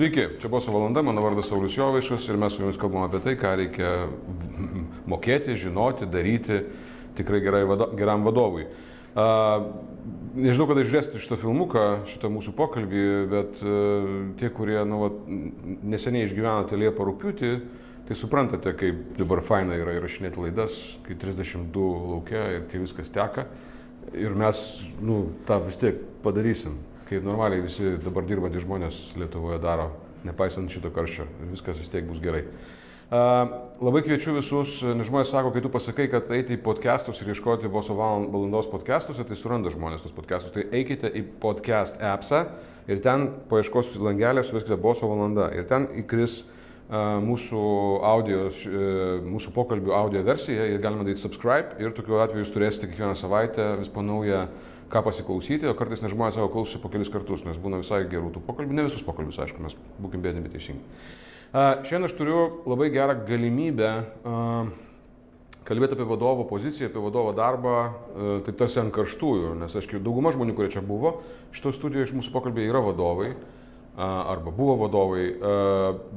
Sveiki, 0.00 0.22
čia 0.40 0.48
Boso 0.48 0.72
valanda, 0.72 1.02
mano 1.04 1.20
vardas 1.20 1.50
Saulis 1.50 1.74
Jovaišas 1.76 2.24
ir 2.32 2.38
mes 2.40 2.54
su 2.56 2.62
jumis 2.62 2.78
kalbame 2.80 3.04
apie 3.04 3.18
tai, 3.20 3.34
ką 3.36 3.50
reikia 3.60 3.90
mokėti, 5.12 5.58
žinoti, 5.60 6.08
daryti 6.08 6.62
tikrai 7.18 7.42
gerai, 7.44 7.66
vado, 7.68 7.90
geram 7.98 8.24
vadovui. 8.24 8.64
Uh, 9.12 9.66
nežinau, 10.40 10.70
kada 10.70 10.86
žiūrėsite 10.88 11.20
šitą 11.20 11.36
filmuką, 11.42 11.84
šitą 12.14 12.32
mūsų 12.32 12.56
pokalbį, 12.56 13.04
bet 13.28 13.60
uh, 13.60 14.08
tie, 14.40 14.48
kurie 14.56 14.80
nu, 14.88 15.02
vat, 15.04 15.20
neseniai 15.92 16.30
išgyvenote 16.30 16.80
Liepą 16.80 17.04
rūpiutį, 17.10 17.54
tai 18.08 18.16
suprantate, 18.16 18.72
kaip 18.80 19.18
dabar 19.20 19.44
faina 19.44 19.76
yra 19.76 19.98
įrašinėti 20.00 20.46
laidas, 20.46 20.80
kai 21.04 21.20
32 21.26 21.90
laukia 22.14 22.46
ir 22.56 22.70
kai 22.72 22.80
viskas 22.86 23.12
teka. 23.12 23.50
Ir 24.16 24.32
mes 24.32 24.64
nu, 25.04 25.26
tą 25.44 25.60
vis 25.68 25.76
tiek 25.76 26.00
padarysim 26.24 26.86
kaip 27.10 27.24
normaliai 27.26 27.64
visi 27.64 27.96
dabar 28.04 28.26
dirbantys 28.26 28.62
žmonės 28.62 28.98
Lietuvoje 29.18 29.58
daro, 29.62 29.88
nepaisant 30.22 30.70
šito 30.70 30.92
karščio. 30.94 31.26
Viskas 31.50 31.80
vis 31.80 31.90
tiek 31.90 32.06
bus 32.06 32.20
gerai. 32.22 32.44
Labai 33.10 34.04
kviečiu 34.06 34.36
visus, 34.36 34.76
nes 34.94 35.08
žmonės 35.08 35.32
sako, 35.32 35.50
kai 35.50 35.64
tu 35.64 35.72
pasakai, 35.74 36.06
kad 36.12 36.30
eiti 36.30 36.54
į 36.54 36.60
podcastus 36.62 37.18
ir 37.24 37.32
ieškoti 37.32 37.70
boso 37.72 37.96
valandos 37.98 38.70
podcastuose, 38.70 39.26
tai 39.26 39.38
suranda 39.38 39.72
žmonės 39.74 40.04
tos 40.04 40.14
podcastus. 40.14 40.54
Tai 40.54 40.68
eikite 40.70 41.10
į 41.10 41.24
podcast 41.42 41.98
appsą 41.98 42.44
ir 42.86 43.02
ten 43.02 43.26
paieškos 43.50 43.96
langelę, 43.98 44.46
suveskite 44.46 44.78
boso 44.78 45.10
valanda. 45.10 45.50
Ir 45.50 45.66
ten 45.66 45.90
įkris 46.04 46.44
mūsų, 46.90 47.64
audio, 48.06 48.46
uh, 48.50 49.18
mūsų 49.26 49.52
pokalbių 49.54 49.92
audio 49.94 50.22
versija 50.26 50.70
ir 50.70 50.82
galima 50.82 51.06
daryti 51.06 51.22
subscribe 51.22 51.78
ir 51.82 51.94
tokiu 51.94 52.18
atveju 52.22 52.42
jūs 52.44 52.54
turėsite 52.54 52.88
kiekvieną 52.90 53.18
savaitę 53.18 53.76
vis 53.78 53.90
po 53.90 54.02
naują 54.02 54.48
ką 54.90 55.02
pasiklausyti, 55.06 55.68
o 55.70 55.76
kartais 55.78 56.02
net 56.02 56.12
žmonės 56.12 56.36
savo 56.38 56.50
klausosi 56.52 56.80
po 56.82 56.90
kelis 56.92 57.10
kartus, 57.12 57.44
nes 57.46 57.58
būna 57.60 57.80
visai 57.82 58.02
gerų 58.10 58.32
tų 58.34 58.42
pokalbių, 58.46 58.76
ne 58.76 58.86
visus 58.88 59.04
pokalbius, 59.06 59.38
aišku, 59.42 59.62
mes 59.62 59.76
būkim 60.02 60.22
bėdami. 60.24 60.50
Uh, 60.50 61.80
šiandien 61.86 62.08
aš 62.08 62.16
turiu 62.18 62.40
labai 62.70 62.90
gerą 62.94 63.16
galimybę 63.26 63.90
kalbėti 65.66 65.94
apie 65.94 66.06
vadovo 66.08 66.44
poziciją, 66.50 66.88
apie 66.90 67.02
vadovo 67.02 67.32
darbą, 67.36 67.76
uh, 67.86 68.34
taip 68.46 68.58
tarsi 68.58 68.80
ant 68.82 68.94
karštųjų, 68.94 69.54
nes 69.62 69.74
aišku, 69.78 70.02
dauguma 70.02 70.34
žmonių, 70.34 70.54
kurie 70.58 70.70
čia 70.74 70.82
buvo, 70.82 71.20
šito 71.54 71.74
studijoje 71.74 72.10
iš 72.10 72.14
mūsų 72.18 72.34
pokalbėje 72.34 72.70
yra 72.72 72.84
vadovai 72.90 73.34
arba 74.00 74.52
buvo 74.54 74.76
vadovai, 74.80 75.24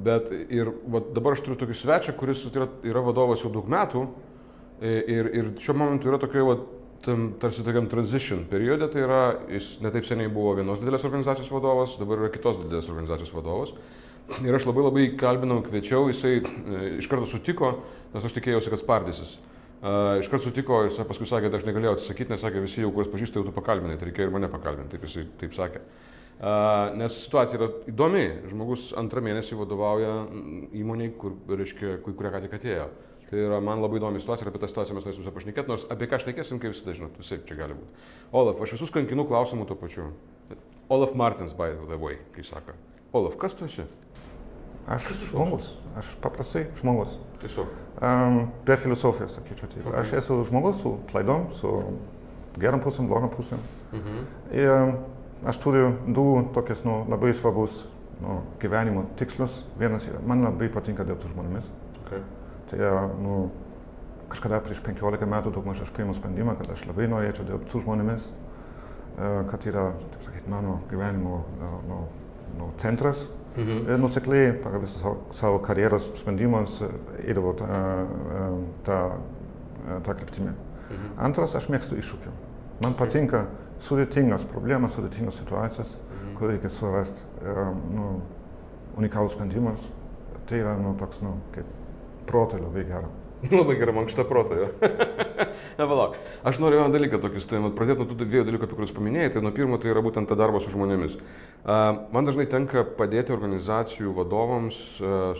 bet 0.05 0.29
ir 0.53 0.69
va, 0.87 1.01
dabar 1.15 1.33
aš 1.35 1.41
turiu 1.43 1.57
tokį 1.59 1.75
svečią, 1.75 2.13
kuris 2.15 2.45
yra, 2.47 2.67
yra 2.85 3.01
vadovas 3.03 3.41
jau 3.43 3.49
daug 3.51 3.67
metų 3.67 4.05
ir, 4.79 5.29
ir 5.33 5.49
šiuo 5.59 5.75
momentu 5.81 6.07
yra 6.07 6.19
tokioje 6.21 6.45
tam 7.03 7.33
tarsi 7.39 7.63
tokiam 7.65 7.89
transition 7.91 8.45
periode, 8.49 8.87
tai 8.91 9.03
yra, 9.03 9.21
jis 9.51 9.75
netaip 9.83 10.07
seniai 10.07 10.31
buvo 10.31 10.55
vienos 10.59 10.79
didelės 10.81 11.03
organizacijos 11.07 11.51
vadovas, 11.51 11.97
dabar 11.99 12.23
yra 12.23 12.31
kitos 12.33 12.61
didelės 12.61 12.89
organizacijos 12.93 13.33
vadovas. 13.35 13.73
Ir 14.39 14.55
aš 14.55 14.67
labai 14.69 14.85
labai 14.85 15.07
kalbinau, 15.19 15.59
kviečiau, 15.65 16.07
jisai 16.07 16.37
e, 16.39 16.83
iš 17.01 17.09
karto 17.11 17.27
sutiko, 17.27 17.73
nes 18.13 18.23
aš 18.23 18.37
tikėjausi, 18.37 18.71
kad 18.71 18.79
spardysis. 18.79 19.35
Uh, 19.83 20.15
iš 20.21 20.29
karto 20.31 20.47
sutiko 20.47 20.77
ir 20.87 20.93
paskui 21.09 21.25
sakė, 21.27 21.49
kad 21.49 21.57
aš 21.57 21.65
negalėjau 21.67 21.97
atsisakyti, 21.97 22.31
nes 22.31 22.39
sakė, 22.39 22.61
visi 22.63 22.79
jau, 22.79 22.91
kuriuos 22.95 23.09
pažįstu, 23.11 23.41
jau 23.41 23.49
tu 23.49 23.51
pakalbinai, 23.51 23.97
tai 23.99 24.07
reikėjo 24.07 24.29
ir 24.29 24.31
mane 24.31 24.47
pakalbinti, 24.47 24.93
taip 24.95 25.03
jisai 25.03 25.25
taip 25.41 25.57
sakė. 25.57 25.81
Uh, 26.39 26.93
nes 27.01 27.17
situacija 27.25 27.59
yra 27.59 27.67
įdomi, 27.91 28.21
žmogus 28.47 28.85
antrą 28.99 29.19
mėnesį 29.27 29.57
vadovauja 29.59 30.13
įmoniai, 30.79 31.11
kur, 31.19 31.35
reiškia, 31.51 31.97
kuria 32.05 32.31
ką 32.31 32.41
tik 32.45 32.55
atėjo. 32.61 32.87
Tai 33.33 33.41
yra 33.41 33.57
man 33.65 33.79
labai 33.81 33.97
įdomi 33.97 34.19
situacija 34.21 34.45
ir 34.45 34.51
apie 34.51 34.59
tą 34.61 34.67
situaciją 34.69 34.93
mes 34.93 35.05
norėsime 35.07 35.31
pašnekėti, 35.33 35.69
nors 35.71 35.83
apie 35.89 36.05
ką 36.05 36.19
šnekėsim, 36.21 36.59
kaip 36.61 36.75
visada 36.75 36.93
žinot, 36.93 37.15
visai 37.17 37.39
čia 37.49 37.55
gali 37.57 37.73
būti. 37.73 38.03
Olaf, 38.37 38.59
aš 38.61 38.75
visus 38.75 38.91
kankinu 38.93 39.23
klausimų 39.25 39.65
tuo 39.71 39.77
pačiu. 39.79 40.03
Olaf 40.93 41.15
Martins, 41.17 41.55
by 41.57 41.73
the 41.89 41.97
way, 41.97 42.19
kai 42.35 42.45
sako. 42.45 42.75
Olaf, 43.17 43.33
kas 43.41 43.55
tu 43.57 43.65
esi? 43.65 43.87
Aš 44.85 45.07
žmogus, 45.31 45.71
aš 45.97 46.11
paprastai 46.21 46.67
žmogus. 46.77 47.15
Tiesiog. 47.41 47.71
Um, 48.05 48.37
be 48.69 48.77
filosofijos, 48.77 49.33
sakyčiau. 49.39 49.71
Taip. 49.71 49.81
Okay. 49.81 49.97
Aš 50.03 50.13
esu 50.21 50.37
žmogus 50.51 50.77
su 50.83 50.93
klaidom, 51.09 51.49
su 51.57 51.73
geram 52.61 52.85
pusėm, 52.85 53.09
blogam 53.09 53.33
pusėm. 53.33 53.65
Mhm. 53.95 54.21
Ir 54.61 55.49
aš 55.49 55.61
turiu 55.65 55.89
du 56.05 56.27
tokias 56.53 56.85
nu, 56.85 57.01
labai 57.09 57.33
svarbus 57.33 57.81
nu, 58.21 58.43
gyvenimo 58.61 59.07
tikslus. 59.17 59.63
Vienas 59.81 60.05
yra, 60.05 60.21
man 60.21 60.45
labai 60.51 60.69
patinka 60.69 61.09
dirbti 61.09 61.31
su 61.31 61.33
žmonėmis. 61.33 61.75
Okay. 62.05 62.21
Tai 62.73 63.09
nu, 63.21 63.51
kažkada 64.31 64.57
prieš 64.65 64.81
15 64.81 65.27
metų 65.29 65.51
daugmaž 65.53 65.83
aš 65.83 65.91
priėmiau 65.93 66.17
sprendimą, 66.17 66.55
kad 66.57 66.71
aš 66.73 66.87
labai 66.89 67.05
norėčiau 67.11 67.45
dirbti 67.45 67.69
su 67.69 67.83
žmonėmis, 67.83 68.25
kad 69.51 69.67
yra, 69.69 69.91
taip 70.13 70.23
sakyti, 70.25 70.49
mano 70.49 70.79
gyvenimo 70.89 71.43
nu, 71.89 71.99
nu, 72.57 72.69
centras. 72.81 73.21
Mhm. 73.53 73.83
Ir 73.85 73.99
nusekliai 74.01 74.55
pagal 74.63 74.81
visą 74.81 75.03
savo, 75.03 75.17
savo 75.37 75.59
karjeros 75.61 76.07
sprendimus 76.17 76.79
eidavau 77.21 77.53
tą, 77.59 77.67
tą, 78.87 78.97
tą 80.07 80.15
kryptimį. 80.17 80.55
Mhm. 80.87 81.11
Antras, 81.27 81.53
aš 81.59 81.69
mėgstu 81.69 81.99
iššūkių. 82.01 82.33
Man 82.81 82.97
patinka 82.97 83.43
sudėtingas 83.85 84.47
problemas, 84.49 84.97
sudėtingas 84.97 85.37
situacijas, 85.43 85.93
mhm. 85.93 86.33
kur 86.39 86.49
reikia 86.55 86.73
surasti 86.73 87.29
nu, 87.93 88.15
unikalus 88.97 89.37
sprendimus. 89.37 89.85
Tai 90.49 90.57
yra 90.57 90.73
nu, 90.81 90.97
toks, 90.99 91.21
nu, 91.21 91.37
kaip 91.53 91.69
Proto 92.29 92.61
labai 92.61 92.87
gera. 92.87 93.11
Labai 93.51 93.75
gerai, 93.75 93.93
mankšta 93.95 94.23
proto. 94.23 94.55
Na, 95.79 95.87
palauk. 95.87 96.15
Aš 96.47 96.59
noriu 96.63 96.79
vieną 96.79 96.93
dalyką 96.93 97.19
tokį 97.19 97.41
su 97.41 97.49
tavimi 97.51 97.71
pradėti 97.75 97.99
nuo 97.99 98.07
tų 98.07 98.17
dviejų 98.21 98.45
dalykų, 98.47 98.67
apie 98.67 98.77
kuriuos 98.77 98.93
paminėjai. 98.95 99.31
Tai 99.33 99.43
nuo 99.43 99.51
pirmo 99.55 99.79
tai 99.81 99.91
yra 99.91 100.03
būtent 100.05 100.29
ta 100.29 100.37
darbas 100.39 100.63
su 100.63 100.71
žmonėmis. 100.71 101.17
Man 102.13 102.27
dažnai 102.29 102.45
tenka 102.51 102.85
padėti 102.99 103.35
organizacijų 103.35 104.13
vadovams 104.15 104.79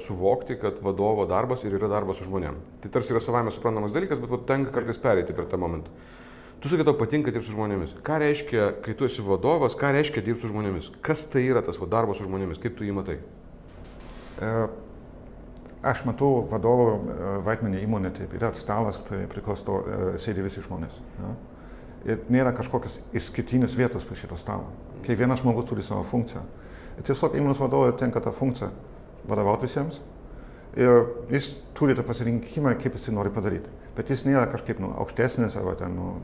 suvokti, 0.04 0.58
kad 0.60 0.84
vadovo 0.84 1.28
darbas 1.30 1.64
ir 1.64 1.78
yra 1.80 1.92
darbas 1.92 2.20
su 2.20 2.28
žmonėmis. 2.28 2.76
Tai 2.84 2.94
tarsi 2.98 3.16
yra 3.16 3.24
savame 3.24 3.56
suprantamas 3.56 3.96
dalykas, 3.96 4.20
bet 4.24 4.36
vat, 4.36 4.46
tenka 4.52 4.76
kartais 4.76 5.00
pereiti 5.00 5.36
per 5.38 5.48
tą 5.52 5.62
momentą. 5.62 5.94
Tu 6.64 6.72
sakai, 6.72 6.88
tau 6.88 6.96
patinka 7.00 7.32
dirbti 7.32 7.52
su 7.52 7.56
žmonėmis. 7.56 7.98
Ką 8.04 8.20
reiškia, 8.24 8.70
kai 8.84 8.96
tu 9.00 9.08
esi 9.08 9.24
vadovas, 9.24 9.76
ką 9.80 9.96
reiškia 9.96 10.24
dirbti 10.24 10.48
su 10.48 10.52
žmonėmis? 10.52 10.94
Kas 11.04 11.28
tai 11.32 11.44
yra 11.48 11.64
tas 11.64 11.80
va, 11.80 11.92
darbas 11.92 12.20
su 12.20 12.28
žmonėmis? 12.28 12.60
Kaip 12.64 12.80
tu 12.80 12.88
jį 12.88 12.96
matai? 13.00 13.20
Uh 14.40 14.83
aš 15.84 16.04
matau 16.08 16.44
vadovo 16.50 17.42
vaidmenį 17.46 17.84
įmonė, 17.84 18.14
taip 18.16 18.34
yra 18.38 18.54
stalas, 18.58 19.00
prie, 19.04 19.26
prie 19.32 19.44
ko 19.44 19.56
sto, 19.60 19.82
sėdi 20.22 20.46
visi 20.46 20.64
žmonės. 20.64 20.96
Ja? 21.20 21.34
Ir 22.14 22.24
nėra 22.32 22.52
kažkokios 22.56 22.98
išskirtinės 23.16 23.78
vietos 23.80 24.08
prie 24.08 24.18
šito 24.20 24.38
stalo. 24.40 24.72
Kiekvienas 25.06 25.44
žmogus 25.44 25.68
turi 25.70 25.84
savo 25.86 26.04
funkciją. 26.08 26.44
Ir 26.98 27.08
tiesiog 27.08 27.38
įmonės 27.40 27.62
vadovui 27.64 27.94
tenka 28.00 28.22
tą 28.24 28.34
funkciją 28.36 28.72
vadovauti 29.30 29.68
visiems. 29.68 30.02
Ir 30.80 31.06
jis 31.32 31.54
turi 31.78 31.96
tą 31.96 32.04
pasirinkimą, 32.06 32.74
kaip 32.82 32.96
jis 32.98 33.08
tai 33.08 33.16
nori 33.16 33.32
padaryti. 33.34 33.72
Bet 33.94 34.10
jis 34.10 34.24
nėra 34.26 34.48
kažkaip 34.50 34.80
nu, 34.82 34.90
aukštesnis 35.04 35.56
arba 35.60 35.76
ten 35.78 35.94
nu, 35.96 36.16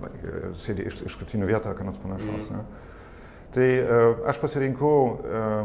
sėdi 0.58 0.88
iš, 0.90 1.04
išskirtinių 1.06 1.50
vietą, 1.52 1.76
ką 1.78 1.86
nors 1.86 2.00
panašaus. 2.02 2.50
Mm. 2.50 2.58
Ne? 2.58 2.99
Tai 3.56 3.70
uh, 3.82 4.24
aš 4.30 4.42
pasirinkau 4.42 4.98
uh, 5.06 5.62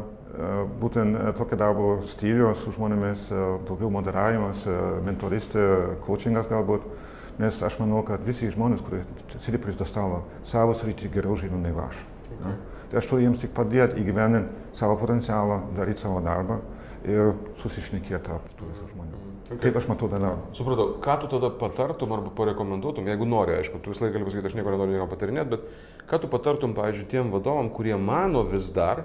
būtent 0.80 1.18
tokio 1.38 1.58
darbo 1.58 1.88
stilių 2.10 2.52
su 2.58 2.72
žmonėmis, 2.74 3.28
daugiau 3.68 3.90
moderavimas, 3.94 4.64
mentoristė, 5.06 5.64
coachingas 6.06 6.48
galbūt, 6.50 6.86
nes 7.38 7.60
aš 7.62 7.78
manau, 7.78 8.02
kad 8.06 8.22
visi 8.26 8.50
žmonės, 8.50 8.82
kurie 8.82 9.04
sėdi 9.38 9.60
prie 9.62 9.76
to 9.78 9.86
stalo, 9.86 10.24
savo 10.46 10.74
sritį 10.74 11.12
geriau 11.14 11.38
žino 11.38 11.60
nei 11.62 11.74
aš. 11.86 12.02
Okay. 12.34 12.56
Tai 12.90 13.00
aš 13.00 13.10
turiu 13.10 13.28
jiems 13.28 13.44
tik 13.44 13.54
padėti 13.54 14.02
įgyveninti 14.02 14.74
savo 14.76 14.98
potencialą, 15.00 15.62
daryti 15.76 16.04
savo 16.04 16.22
darbą 16.24 16.60
ir 17.06 17.34
susišnekėti 17.62 18.24
tarp 18.26 18.50
tų 18.58 18.72
visų 18.72 18.90
žmonių. 18.92 19.33
Okay. 19.44 19.58
Taip 19.60 19.76
aš 19.76 19.86
matau 19.90 20.08
tą 20.08 20.16
darbą. 20.16 20.46
Supratau, 20.56 20.94
ką 21.04 21.14
tu 21.20 21.28
tada 21.28 21.50
patartum 21.52 22.14
arba 22.16 22.30
parekomenduotum, 22.32 23.04
jeigu 23.10 23.26
nori, 23.28 23.58
aišku, 23.58 23.76
tu 23.84 23.92
visą 23.92 24.06
laiką 24.06 24.16
gali 24.16 24.24
pasakyti, 24.24 24.48
aš 24.48 24.54
nieko 24.56 24.72
nenoriu 24.72 24.94
niekam 24.94 25.10
patarinėti, 25.10 25.50
bet 25.50 25.66
ką 26.08 26.20
tu 26.22 26.30
patartum, 26.32 26.72
pavyzdžiui, 26.78 27.08
tiem 27.10 27.32
vadovam, 27.34 27.68
kurie 27.68 27.98
mano 28.00 28.40
vis 28.48 28.70
dar, 28.72 29.02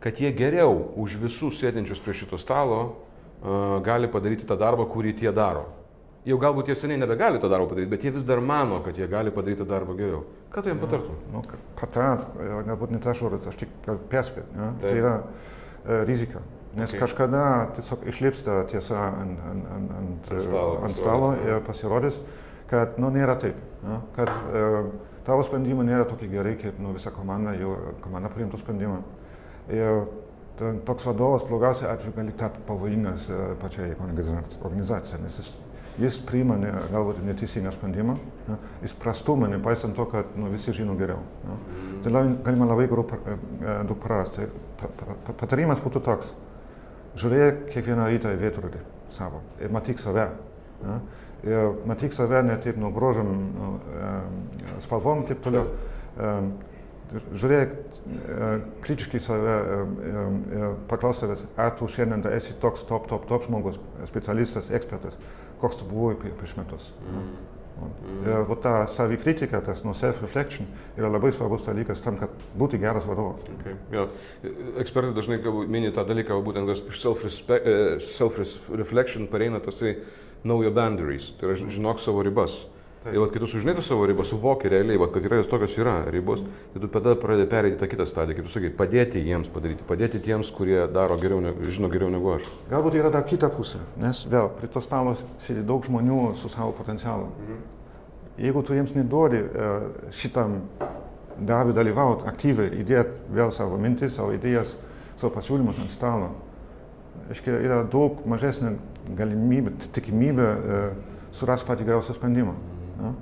kad 0.00 0.16
jie 0.16 0.30
geriau 0.32 0.94
už 0.96 1.18
visus 1.20 1.60
sėdinčius 1.60 2.00
prie 2.00 2.16
šito 2.16 2.40
stalo 2.40 2.78
uh, 2.80 3.82
gali 3.84 4.08
padaryti 4.08 4.48
tą 4.48 4.56
darbą, 4.56 4.88
kurį 4.88 5.12
tie 5.20 5.28
daro. 5.28 5.66
Jau 6.24 6.40
galbūt 6.40 6.72
jie 6.72 6.78
seniai 6.78 7.02
nebegali 7.02 7.42
tą 7.42 7.52
darbą 7.52 7.68
padaryti, 7.74 7.92
bet 7.92 8.08
jie 8.08 8.14
vis 8.16 8.24
dar 8.24 8.40
mano, 8.40 8.80
kad 8.80 8.96
jie 8.96 9.10
gali 9.12 9.34
padaryti 9.34 9.60
tą 9.60 9.68
darbą 9.74 9.98
geriau. 9.98 10.24
Ką 10.54 10.64
tu 10.64 10.72
jiems 10.72 10.80
patartum? 10.86 11.20
Nu, 11.34 11.44
patart, 11.76 12.32
galbūt 12.40 12.96
ne 12.96 13.04
tas 13.04 13.20
žodis, 13.20 13.44
aš 13.44 13.60
tik 13.60 13.78
perspėt. 14.08 14.56
Ja? 14.56 14.72
Tai 14.80 14.96
yra 14.96 15.14
uh, 15.20 16.02
rizika. 16.08 16.40
Nes 16.72 16.88
okay. 16.88 17.02
kažkada 17.02 17.44
tiesiog 17.76 18.06
išlips 18.08 18.44
ta 18.46 18.62
tiesa 18.70 19.00
ant, 19.10 19.40
ant, 19.50 19.66
ant, 19.76 19.90
ant, 19.98 20.20
ant 20.30 20.30
stalo, 20.40 20.76
ant 20.86 20.96
stalo 20.96 21.32
ir 21.44 21.60
pasirodys, 21.66 22.20
kad 22.70 22.96
nu, 23.02 23.10
nėra 23.12 23.36
taip. 23.40 23.58
Ja? 23.84 23.98
Kad 24.16 24.32
uh, 24.32 24.78
tavo 25.26 25.44
sprendimai 25.44 25.84
nėra 25.88 26.06
tokie 26.08 26.30
gerai, 26.32 26.54
kaip 26.60 26.80
nu, 26.80 26.94
visa 26.96 27.12
komanda, 27.12 27.52
jau 27.60 27.76
komanda 28.04 28.32
priimtų 28.32 28.62
sprendimą. 28.62 29.02
Ir 29.72 30.06
toks 30.86 31.06
vadovas 31.06 31.44
blogiausiai 31.48 31.90
atveju 31.92 32.14
gali 32.16 32.32
tapti 32.38 32.62
pavojingas 32.66 33.28
e, 33.30 33.42
pačiai 33.62 33.94
organizacijai, 33.96 35.20
nes 35.22 35.38
jis, 35.40 35.50
jis 36.02 36.18
priima 36.28 36.58
ne, 36.60 36.72
galbūt 36.92 37.22
neteisingą 37.26 37.72
sprendimą, 37.74 38.16
ne, 38.48 38.58
jis 38.84 38.94
prastumą, 39.00 39.48
nepaisant 39.52 39.96
to, 39.96 40.06
kad 40.12 40.36
nu, 40.36 40.50
visi 40.52 40.74
žino 40.76 40.96
geriau. 40.98 41.22
Ne. 41.48 41.58
Tai 42.04 42.12
galima 42.44 42.68
labai 42.68 42.88
e, 42.88 43.36
daug 43.88 43.98
prarasti. 44.02 44.48
Patarimas 45.38 45.80
būtų 45.82 46.02
toks. 46.02 46.32
Žiūrėk 47.18 47.66
kiekvieną 47.72 48.08
rytą 48.08 48.32
į 48.32 48.40
veidrodį 48.40 48.82
savo 49.12 49.42
ir 49.60 49.72
matyk 49.72 50.00
save. 50.00 50.30
Ja? 50.82 50.98
Ir 51.42 51.72
matyk 51.88 52.14
save 52.14 52.42
ne 52.46 52.56
taip 52.62 52.78
nuo 52.78 52.92
grožim, 52.94 53.30
nu, 53.56 53.72
e, 53.98 54.76
spalvom, 54.84 55.24
taip 55.28 55.42
toliau. 55.44 55.66
E, 56.16 56.34
žiūrėk 57.12 57.72
e, 57.76 58.50
kritiškai 58.86 59.20
save 59.20 59.56
ir 60.08 60.76
paklaus 60.88 61.20
savęs, 61.20 61.44
ar 61.60 61.74
tu 61.76 61.88
šiandien 61.90 62.24
esi 62.32 62.56
toks 62.62 62.86
top, 62.88 63.08
top, 63.10 63.26
top 63.28 63.48
žmogus, 63.48 63.80
specialistas, 64.08 64.70
ekspertas, 64.72 65.18
koks 65.60 65.82
tu 65.82 65.88
buvai 65.90 66.16
prieš 66.22 66.56
metus. 66.56 66.88
Mm. 67.04 67.51
Mm. 67.90 68.22
Ir 68.26 68.46
va, 68.48 68.56
ta 68.62 68.72
savikritika, 68.90 69.60
tas 69.64 69.82
nu, 69.86 69.94
self-reflection 69.96 70.68
yra 70.98 71.10
labai 71.12 71.32
svarbus 71.34 71.64
dalykas 71.66 72.02
tam, 72.04 72.18
kad 72.20 72.34
būti 72.58 72.80
geras 72.82 73.06
vadovas. 73.08 73.44
Okay. 73.58 73.78
Ja. 73.94 74.06
Ekspertai 74.82 75.14
dažnai 75.16 75.38
mini 75.70 75.92
tą 75.94 76.06
dalyką, 76.08 76.38
būtent 76.44 76.70
iš 76.74 77.02
self-reflection 78.18 79.30
pareina 79.32 79.62
tasai 79.62 79.96
know 80.42 80.62
your 80.62 80.74
boundaries, 80.74 81.32
tai 81.38 81.50
yra 81.50 81.56
žinok 81.70 82.00
savo 82.02 82.22
ribas. 82.22 82.62
Taip. 83.02 83.16
Ir 83.16 83.18
vat, 83.18 83.32
kai 83.34 83.40
tu 83.42 83.48
sužinai 83.50 83.82
savo 83.82 84.04
ribą, 84.06 84.22
suvoki 84.22 84.70
realiai, 84.70 84.98
vat, 85.00 85.10
kad 85.10 85.24
yra 85.26 85.40
jos 85.40 85.48
tokios 85.50 85.74
yra 85.74 85.96
ribos, 86.14 86.44
tai 86.70 86.82
tu 86.84 86.90
tada 86.92 87.16
pradedi 87.18 87.48
perėti 87.50 87.80
tą 87.80 87.88
kitą 87.90 88.06
stadiją, 88.06 88.36
kaip 88.38 88.46
tu 88.46 88.52
sakai, 88.52 88.70
padėti 88.78 89.24
jiems 89.26 89.50
padaryti, 89.50 89.82
padėti 89.88 90.20
tiems, 90.22 90.52
kurie 90.54 90.78
daro 90.86 91.16
geriau, 91.18 91.42
žino 91.66 91.90
geriau 91.90 92.12
negu 92.14 92.36
aš. 92.36 92.46
Galbūt 92.70 93.00
yra 93.00 93.10
dar 93.10 93.26
kita 93.26 93.50
pusė, 93.50 93.82
nes 93.98 94.22
vėl 94.30 94.52
prie 94.54 94.70
to 94.70 94.82
stalo 94.84 95.16
sėdi 95.42 95.66
daug 95.66 95.82
žmonių 95.82 96.28
su 96.38 96.52
savo 96.52 96.70
potencialu. 96.78 97.26
Mhm. 97.42 97.62
Jeigu 98.42 98.62
tu 98.66 98.74
jiems 98.74 98.94
neduodi 98.96 99.40
šitam 100.18 100.56
darbui 101.46 101.74
dalyvauti 101.76 102.26
aktyviai, 102.26 102.72
įdėti 102.82 103.34
vėl 103.36 103.52
savo 103.54 103.78
mintis, 103.80 104.16
savo 104.16 104.34
idėjas, 104.34 104.72
savo 105.20 105.30
pasiūlymus 105.36 105.78
ant 105.82 105.92
stalo, 105.94 106.32
aiškiai, 107.30 107.60
yra 107.62 107.82
daug 107.88 108.24
mažesnė 108.28 108.74
galimybė, 109.18 109.76
tikimybė 109.94 110.48
surasti 111.36 111.68
patį 111.68 111.86
geriausią 111.88 112.16
sprendimą. 112.18 112.54
Ja? 113.00 113.12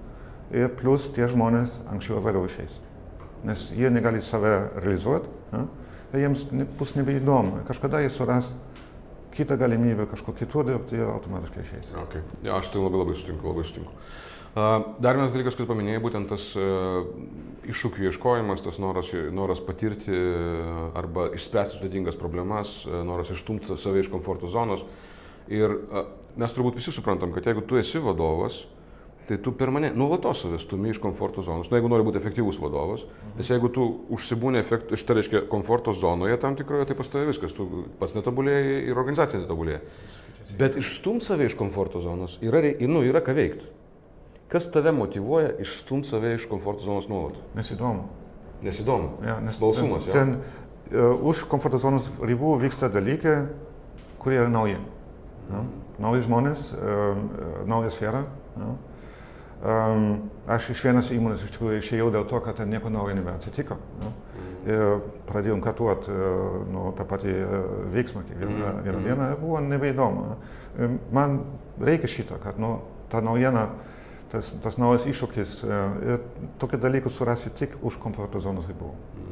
Ir 0.63 0.73
plus 0.81 1.07
tie 1.15 1.29
žmonės 1.31 1.77
anksčiau 1.93 2.19
ar 2.19 2.27
vėliau 2.27 2.49
išeis. 2.49 2.81
Nes 3.47 3.69
jie 3.77 3.91
negali 3.93 4.23
save 4.25 4.55
realizuoti, 4.81 5.31
ja? 5.53 5.67
jiems 6.25 6.49
bus 6.79 6.97
nebeįdomu. 6.97 7.63
Kažkada 7.69 8.01
jie 8.03 8.11
suras 8.11 8.51
kitą 9.35 9.57
galimybę 9.61 10.07
kažko 10.11 10.35
kitur 10.39 10.67
dirbti 10.67 10.99
ir 10.99 11.09
automatiškai 11.11 11.63
išeis. 11.65 11.93
Okay. 12.07 12.25
Ja, 12.43 12.59
aš 12.59 12.73
tai 12.73 12.83
labai 12.83 13.03
labai 13.03 13.17
sutinku, 13.19 13.53
labai 13.53 13.65
sutinku. 13.69 13.95
Dar 14.51 15.15
vienas 15.15 15.31
dalykas, 15.31 15.55
kurį 15.55 15.69
paminėjai, 15.71 16.03
būtent 16.03 16.33
tas 16.33 16.49
iššūkių 17.71 18.09
ieškojimas, 18.09 18.65
tas 18.65 18.81
noras, 18.83 19.13
noras 19.31 19.63
patirti 19.63 20.17
arba 20.99 21.29
išspręsti 21.39 21.79
sudėtingas 21.79 22.19
problemas, 22.19 22.81
noras 23.07 23.31
išstumti 23.31 23.79
save 23.79 24.03
iš 24.03 24.11
komforto 24.11 24.51
zonos. 24.51 24.83
Ir 25.51 25.77
mes 26.39 26.57
turbūt 26.57 26.81
visi 26.81 26.95
suprantam, 26.95 27.31
kad 27.35 27.47
jeigu 27.47 27.63
tu 27.63 27.79
esi 27.79 28.03
vadovas, 28.03 28.65
tai 29.31 29.39
tu 29.39 29.53
permanent, 29.55 29.95
nuolatos 29.95 30.41
save 30.43 30.59
stumi 30.59 30.91
iš 30.91 30.99
komforto 30.99 31.45
zonos. 31.47 31.69
Na, 31.71 31.79
jeigu 31.79 31.87
nori 31.93 32.03
būti 32.03 32.19
efektyvus 32.19 32.57
vadovas, 32.59 33.05
nes 33.37 33.47
jeigu 33.47 33.69
tu 33.71 33.85
užsibūni 34.11 34.59
efekt, 34.59 34.91
iš 34.91 35.05
tai 35.07 35.21
reiškia 35.21 35.45
komforto 35.53 35.95
zonoje 35.95 36.35
tam 36.43 36.57
tikroje, 36.59 36.89
tai 36.89 36.97
pas 36.99 37.13
tave 37.13 37.29
viskas, 37.29 37.55
tu 37.55 37.85
pats 38.01 38.17
netobulėjai 38.17 38.81
ir 38.91 38.99
organizacija 38.99 39.45
netobulėja. 39.45 39.85
Bet 40.59 40.81
išstumti 40.83 41.29
save 41.29 41.47
iš 41.47 41.55
komforto 41.55 42.03
zonos 42.03 42.41
yra, 42.43 42.65
nu, 42.91 43.05
yra 43.07 43.23
ką 43.23 43.37
veikti. 43.39 43.71
Kas 44.51 44.67
tave 44.75 44.91
motivuoja 44.99 45.55
išstumti 45.63 46.11
save 46.11 46.35
iš 46.41 46.51
komforto 46.51 46.89
zonos 46.89 47.07
nuolat? 47.07 47.39
Nesidomu. 47.55 48.09
Nesidomu. 48.67 49.15
Ja, 49.23 49.39
nes, 49.39 49.63
Balsumas. 49.63 50.11
Ten, 50.11 50.41
ten 50.91 50.99
uh, 50.99 51.23
už 51.31 51.47
komforto 51.47 51.79
zonos 51.79 52.11
ribų 52.19 52.57
vyksta 52.67 52.91
dalykai, 52.91 53.45
kurie 54.19 54.43
yra 54.43 54.51
nauji. 54.51 54.83
Ja? 55.55 55.65
Nauji 56.03 56.27
žmonės, 56.27 56.71
uh, 56.75 57.21
nauja 57.71 57.95
sfera. 57.95 58.27
Ja? 58.59 58.75
Um, 59.61 60.31
aš 60.49 60.71
iš 60.73 60.83
vienos 60.87 61.11
įmonės 61.13 61.45
iš 61.45 61.53
tikrųjų 61.53 61.83
išėjau 61.83 62.09
dėl 62.15 62.25
to, 62.29 62.39
kad 62.41 62.57
ten 62.57 62.71
nieko 62.73 62.89
naujo 62.93 63.17
nebeatsitiko. 63.19 63.77
Ja? 64.01 64.13
Ir 64.71 65.03
pradėjom 65.29 65.61
katuoti 65.65 66.13
uh, 66.13 66.57
nu, 66.69 66.87
tą 66.97 67.05
patį 67.09 67.35
uh, 67.37 67.53
veiksmą 67.93 68.25
kiekvieną 68.29 68.55
mm 68.55 68.63
-hmm. 68.63 68.83
vieną 68.85 69.05
dieną 69.05 69.29
buvo 69.41 69.61
nebeįdomu. 69.61 70.25
Ja? 70.31 70.89
Man 71.13 71.41
reikia 71.81 72.09
šito, 72.09 72.41
kad 72.43 72.59
nu, 72.59 72.81
ta 73.09 73.21
naujiena, 73.21 73.69
tas, 74.33 74.55
tas 74.63 74.79
naujas 74.79 75.07
iššūkis 75.07 75.65
ir 76.09 76.21
tokie 76.59 76.79
dalykus 76.79 77.17
surasi 77.17 77.51
tik 77.51 77.77
už 77.83 77.97
komforto 77.97 78.41
zonos 78.41 78.67
ribų. 78.69 78.91
Mm 78.91 79.31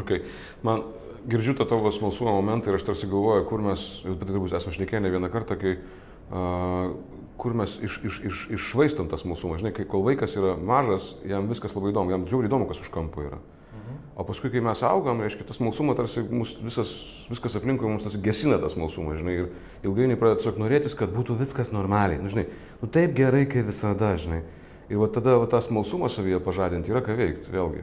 okay. 0.00 0.22
Man 0.62 0.82
girdžiu 1.28 1.54
tą 1.54 1.66
tavo 1.66 1.92
smalsumo 1.92 2.34
momentą 2.34 2.70
ir 2.70 2.78
aš 2.78 2.86
tarsi 2.86 3.08
galvoju, 3.10 3.44
kur 3.48 3.62
mes, 3.62 4.02
apie 4.04 4.26
tai 4.26 4.34
turbūt 4.34 4.56
esame 4.58 4.76
šnekėję 4.76 5.02
ne 5.04 5.12
vieną 5.14 5.30
kartą, 5.32 5.56
kai 5.60 5.76
uh, 5.78 6.94
kur 7.42 7.56
mes 7.58 7.74
iš, 7.82 7.98
iš, 8.06 8.20
iš, 8.28 8.44
iššvaistom 8.54 9.08
tą 9.10 9.18
smalsumą. 9.18 9.56
Žinai, 9.58 9.72
kai 9.74 9.86
kol 9.88 10.04
vaikas 10.06 10.36
yra 10.38 10.54
mažas, 10.54 11.16
jam 11.26 11.48
viskas 11.50 11.74
labai 11.74 11.90
įdomu, 11.90 12.14
jam 12.14 12.26
žiauriai 12.30 12.46
įdomu, 12.46 12.68
kas 12.70 12.78
už 12.84 12.90
kampo 12.94 13.24
yra. 13.24 13.40
Mhm. 13.72 13.96
O 14.14 14.26
paskui, 14.28 14.52
kai 14.52 14.62
mes 14.62 14.82
augam, 14.86 15.24
reiškia, 15.24 15.48
tas 15.48 15.58
smalsumas 15.58 15.98
tarsi 15.98 16.22
mus, 16.22 16.52
visas, 16.62 16.92
viskas 17.32 17.58
aplinkui 17.58 17.90
mums 17.90 18.06
tas 18.06 18.14
gesina 18.14 18.60
tas 18.62 18.76
smalsumas, 18.76 19.18
žinai, 19.18 19.34
ir 19.40 19.88
ilgainiui 19.88 20.20
pradeda 20.20 20.38
tiesiog 20.38 20.60
norėtis, 20.62 20.94
kad 20.94 21.10
būtų 21.10 21.34
viskas 21.40 21.72
normaliai. 21.74 22.20
Nu, 22.22 22.30
žinai, 22.30 22.46
nu 22.78 22.90
taip 22.94 23.16
gerai, 23.18 23.42
kaip 23.50 23.66
visada, 23.72 24.12
žinai. 24.22 24.44
Ir 24.92 25.02
va 25.02 25.10
tada 25.10 25.34
va, 25.40 25.50
tą 25.50 25.58
smalsumą 25.66 26.12
savyje 26.12 26.38
pažadinti 26.46 26.94
yra 26.94 27.02
ką 27.02 27.18
veikti, 27.18 27.50
vėlgi. 27.50 27.82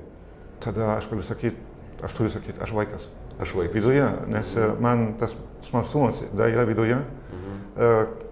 Tada 0.64 0.94
aš 0.96 1.10
galiu 1.12 1.26
sakyti, 1.26 1.60
aš 2.06 2.16
turiu 2.16 2.32
sakyti, 2.32 2.62
aš 2.64 2.72
vaikas. 2.80 3.12
Aš 3.44 3.58
vaikas. 3.60 3.76
Viduje, 3.76 4.08
nes 4.32 4.56
e, 4.56 4.72
man 4.84 5.16
tas 5.20 5.36
smalsumas 5.68 6.24
dar 6.32 6.52
yra 6.54 6.68
viduje. 6.70 7.04
Mhm. 7.36 7.62
Uh, 7.80 8.29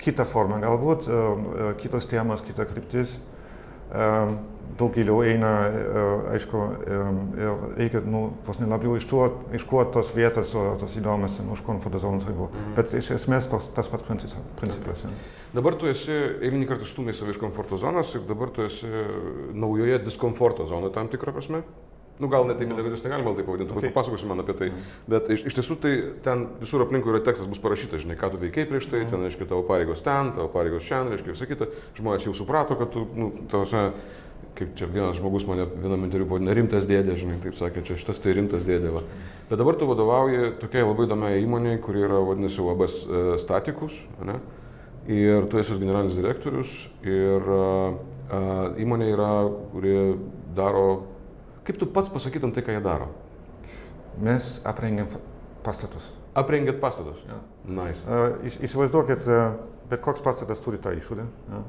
kitą 0.00 0.24
formą 0.28 0.60
galbūt, 0.62 1.08
e, 1.08 1.18
e, 1.18 1.74
kitos 1.80 2.08
temos, 2.10 2.42
kita 2.46 2.66
kryptis. 2.68 3.16
E, 3.90 4.08
daug 4.78 4.94
giliau 4.94 5.18
eina, 5.26 5.48
aišku, 6.30 6.58
ir 6.86 7.48
reikia 7.74 8.00
nu, 8.06 8.20
vos 8.46 8.60
nelabiau 8.62 8.94
iškuoti 8.94 9.90
tos 9.92 10.12
vietos, 10.14 10.54
tos 10.54 10.94
įdomios 10.96 11.34
už 11.42 11.64
komforto 11.66 11.98
zonos 12.00 12.24
ribų. 12.28 12.46
Mhm. 12.48 12.76
Bet 12.78 12.94
iš 12.96 13.10
esmės 13.18 13.48
tos, 13.50 13.66
tas 13.74 13.90
pats 13.90 14.06
principas. 14.06 15.02
Ja. 15.02 15.10
Dabar 15.58 15.74
tu 15.76 15.90
esi 15.90 16.14
eilinį 16.14 16.70
kartą 16.70 16.86
stumai 16.88 17.16
save 17.18 17.34
iš 17.34 17.42
komforto 17.42 17.76
zonos 17.82 18.14
ir 18.14 18.22
dabar 18.30 18.54
tu 18.54 18.62
esi 18.62 18.88
naujoje 19.52 19.98
diskomforto 20.06 20.70
zonoje 20.70 20.94
tam 20.94 21.10
tikrą 21.10 21.34
prasme. 21.34 21.64
Nu, 22.20 22.28
gal 22.28 22.44
net 22.44 22.58
taip, 22.60 22.72
bet 22.76 22.92
jūs 22.92 23.04
negalima 23.06 23.32
taip 23.32 23.46
pavadinti, 23.48 23.72
okay. 23.72 23.88
papasakosiu 23.94 24.28
man 24.28 24.42
apie 24.42 24.56
tai. 24.58 24.66
Bet 25.08 25.30
iš, 25.32 25.46
iš 25.48 25.56
tiesų 25.56 25.76
tai 25.80 25.92
ten 26.24 26.42
visur 26.60 26.84
aplinkui 26.84 27.14
yra 27.14 27.22
tekstas, 27.24 27.48
bus 27.48 27.62
parašyta, 27.62 28.00
žinai, 28.02 28.18
ką 28.20 28.34
tu 28.34 28.40
veikai 28.42 28.66
prieš 28.68 28.90
tai, 28.92 29.06
ten, 29.08 29.24
aiškiai, 29.24 29.48
tavo 29.48 29.64
pareigos 29.68 30.04
ten, 30.04 30.34
tavo 30.36 30.50
pareigos 30.52 30.84
šiandien, 30.84 31.16
aiškiai, 31.16 31.32
visą 31.32 31.48
kitą. 31.48 31.70
Žmonės 31.96 32.28
jau 32.28 32.34
suprato, 32.36 32.76
kad 32.76 32.92
tu, 32.92 33.06
nu, 33.16 33.30
tavose, 33.48 33.86
kaip 34.58 34.76
čia 34.76 34.90
vienas 34.92 35.16
žmogus 35.16 35.48
mane 35.48 35.64
vienam 35.72 36.04
interviu 36.04 36.28
buvo, 36.28 36.42
nerimtas 36.44 36.84
dėdė, 36.90 37.16
žinai, 37.22 37.40
taip 37.40 37.56
sakė, 37.56 37.86
čia 37.88 37.96
šitas 38.02 38.20
tai 38.20 38.36
rimtas 38.36 38.68
dėdė. 38.68 38.92
Va. 38.92 39.04
Bet 39.48 39.62
dabar 39.62 39.80
tu 39.80 39.88
vadovauji 39.88 40.58
tokiai 40.60 40.84
labai 40.84 41.08
įdomiai 41.08 41.40
įmoniai, 41.40 41.80
kuri 41.80 42.04
yra, 42.04 42.20
vadinasi, 42.28 42.60
UAB 42.60 42.84
e, 42.84 42.90
statikus, 43.40 43.96
ne? 44.28 44.36
ir 45.10 45.46
tu 45.50 45.58
esi 45.58 45.78
generalinis 45.80 46.18
direktorius 46.18 46.74
ir 47.08 47.46
uh, 47.50 47.96
įmonė 48.78 49.08
yra, 49.14 49.30
kuri 49.72 49.94
daro 50.56 50.84
Kaip 51.70 51.78
tu 51.78 51.86
pats 51.86 52.08
pasakytum 52.10 52.50
tai, 52.50 52.64
ką 52.66 52.74
jie 52.74 52.80
daro? 52.82 53.04
Mes 54.18 54.46
aprengiam 54.66 55.06
pastatus. 55.62 56.08
Aprengėt 56.34 56.80
pastatus? 56.82 57.20
Ja. 57.28 57.36
Nice. 57.62 58.02
Uh, 58.10 58.48
įsivaizduokit, 58.66 59.28
uh, 59.30 59.52
bet 59.86 60.02
koks 60.02 60.24
pastatas 60.24 60.58
turi 60.64 60.80
tą 60.82 60.90
išorę. 60.98 61.28
Ja. 61.46 61.60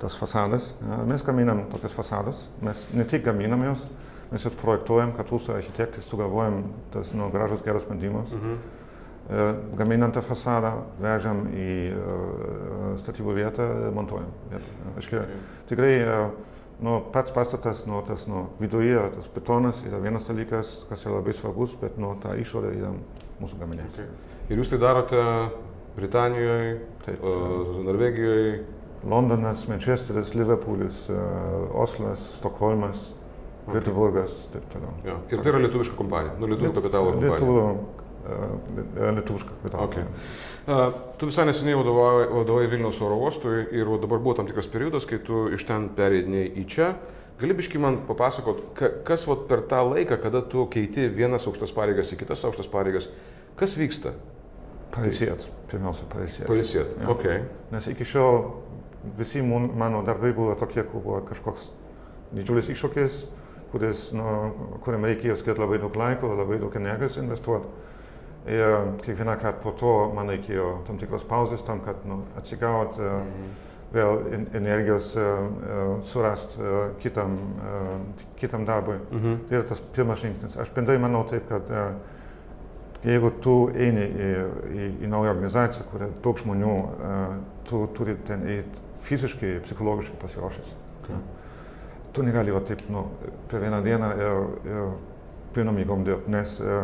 Tas 0.00 0.16
fasadas. 0.16 0.70
Ja. 0.80 1.02
Mes 1.12 1.26
gaminam 1.28 1.66
tokias 1.68 1.92
fasadas. 1.92 2.40
Mes 2.64 2.86
ne 2.96 3.04
tik 3.04 3.26
gaminam 3.28 3.66
juos, 3.68 3.84
mes 4.32 4.48
juos 4.48 4.56
projektuojam, 4.62 5.12
kartu 5.20 5.42
su 5.44 5.52
architektais 5.52 6.08
sugalvojam 6.08 6.62
tas 6.96 7.12
nu, 7.12 7.28
gražus 7.34 7.60
geras 7.68 7.84
sprendimas. 7.84 8.32
Mhm. 8.32 8.58
Uh, 9.28 9.54
gaminam 9.76 10.16
tą 10.16 10.24
fasadą, 10.24 10.72
vežam 11.04 11.50
į 11.52 11.72
statybų 13.04 13.36
vietą, 13.42 13.66
montuojam. 13.92 14.32
Vietą. 14.48 14.76
Aiškiai, 14.96 15.40
tikrai 15.68 15.96
nu, 16.80 16.98
pats 17.12 17.32
pastatas, 17.34 17.84
nu, 17.86 18.00
tas 18.06 18.26
nu, 18.30 18.46
viduje, 18.60 19.00
tas 19.14 19.28
betonas 19.34 19.82
yra 19.86 19.98
vienas 20.02 20.28
dalykas, 20.28 20.74
kas 20.88 21.04
yra 21.06 21.18
labai 21.18 21.34
svarbus, 21.34 21.74
bet 21.80 21.98
nu, 21.98 22.14
ta 22.22 22.36
išorė 22.38 22.74
yra 22.78 22.92
mūsų 23.42 23.60
gaminiai. 23.60 23.88
Okay. 23.92 24.08
Ir 24.48 24.62
jūs 24.62 24.70
tai 24.72 24.80
darote 24.82 25.22
Britanijoje, 25.98 26.80
Taip, 27.04 27.22
uh, 27.22 27.78
Norvegijoje? 27.86 28.58
Londonas, 29.08 29.62
Manchesteris, 29.70 30.34
Liverpoolis, 30.34 31.04
uh, 31.10 31.68
Oslas, 31.82 32.22
Stokholmas, 32.38 33.08
okay. 33.66 33.78
Göteborgas, 33.78 34.34
taip 34.52 34.66
toliau. 34.72 34.94
Ja. 35.06 35.18
Ir 35.30 35.42
tai 35.42 35.52
yra 35.52 35.62
lietuviška 35.66 35.98
kompanija, 35.98 36.34
nu, 36.38 36.50
lietuvių 36.50 36.74
kapitalo 36.78 37.12
kompanija. 37.14 37.36
Lietuvių, 37.36 37.66
uh, 38.28 39.12
lietuviška 39.18 39.56
kapitalo 39.56 39.88
okay. 39.88 40.04
kompanija. 40.04 41.04
Tu 41.18 41.28
visai 41.30 41.46
neseniai 41.48 41.78
vadovai, 41.78 42.26
vadovai 42.28 42.66
Vilniaus 42.68 42.98
oro 43.00 43.16
uostui 43.24 43.62
ir 43.72 43.88
dabar 44.02 44.20
buvo 44.20 44.34
tam 44.36 44.48
tikras 44.50 44.68
periodas, 44.68 45.06
kai 45.08 45.16
tu 45.24 45.46
iš 45.56 45.64
ten 45.68 45.88
perėdinėjai 45.96 46.50
į 46.60 46.66
čia. 46.68 46.90
Gali 47.38 47.54
biškai 47.54 47.80
man 47.80 48.00
papasakot, 48.04 48.60
kas 49.06 49.24
vat, 49.30 49.46
per 49.48 49.62
tą 49.70 49.80
laiką, 49.86 50.18
kada 50.20 50.42
tu 50.42 50.66
keiti 50.68 51.06
vienas 51.14 51.46
aukštas 51.46 51.72
pareigas 51.72 52.10
į 52.12 52.18
kitas 52.20 52.42
aukštas 52.44 52.68
pareigas, 52.72 53.06
Kas 53.58 53.74
vyksta? 53.74 54.12
Pailsėt, 54.94 55.48
pirmiausia, 55.70 56.06
pailsėt. 56.12 56.46
Pailsėt, 56.46 56.92
Jo. 57.02 57.14
ok. 57.16 57.24
Nes 57.72 57.88
iki 57.90 58.06
šiol 58.06 58.38
visi 59.18 59.42
mano 59.42 60.04
darbai 60.06 60.30
buvo 60.36 60.54
tokie, 60.58 60.84
kur 60.86 61.02
buvo 61.02 61.18
kažkoks 61.26 61.66
didžiulis 62.36 62.70
iššūkis, 62.70 63.18
kuris, 63.72 64.04
nu, 64.16 64.24
kuriam 64.84 65.06
reikėjo 65.08 65.36
skirti 65.40 65.60
labai 65.60 65.80
daug 65.82 65.98
laiko, 65.98 66.30
labai 66.38 66.60
daug 66.62 66.76
energijos 66.78 67.18
investuoti. 67.20 67.66
Ir 68.48 68.92
kiekvieną 69.04 69.34
kartą 69.42 69.60
po 69.62 69.72
to 69.76 70.12
man 70.16 70.28
reikėjo 70.32 70.68
tam 70.86 70.96
tikros 70.98 71.24
pauzės 71.28 71.62
tam, 71.66 71.80
kad 71.84 71.96
nu, 72.08 72.22
atsigauti, 72.38 73.00
Mhm. 73.00 73.48
vėl 73.92 74.32
en- 74.34 74.46
energijos 74.54 75.14
kitam, 77.00 77.36
e, 77.60 77.98
kitam 78.36 78.64
darbui. 78.64 78.96
Mhm. 79.12 79.36
Tai 79.48 79.56
yra 79.58 79.66
tas 79.68 79.80
pirmas 79.80 80.20
žingsnis. 80.20 80.56
Aš 80.56 80.70
bendrai 80.74 80.98
manau 80.98 81.24
taip, 81.28 81.48
kad 81.48 81.62
e, 81.70 81.84
jeigu 83.04 83.30
tu 83.40 83.68
eini 83.74 84.06
į, 84.08 84.30
į, 84.74 84.88
į 85.04 85.08
naują 85.08 85.30
organizaciją, 85.30 85.84
kur 85.90 86.00
yra 86.00 86.08
daug 86.22 86.36
žmonių, 86.38 86.74
e, 86.78 87.38
tu 87.68 87.86
turi 87.94 88.16
ten 88.24 88.46
eiti 88.46 88.80
fiziškai, 88.98 89.60
psichologiškai 89.64 90.16
pasiruošęs. 90.20 90.72
Okay. 91.04 91.20
Tu 92.12 92.22
negali 92.22 92.50
va 92.50 92.60
taip 92.60 92.80
nu, 92.90 93.04
per 93.48 93.60
vieną 93.60 93.82
dieną 93.84 94.08
ir, 94.16 94.70
ir 94.72 94.88
pilnom 95.54 95.76
jėgom 95.76 96.04
dirbti, 96.04 96.30
nes 96.30 96.60
e, 96.60 96.80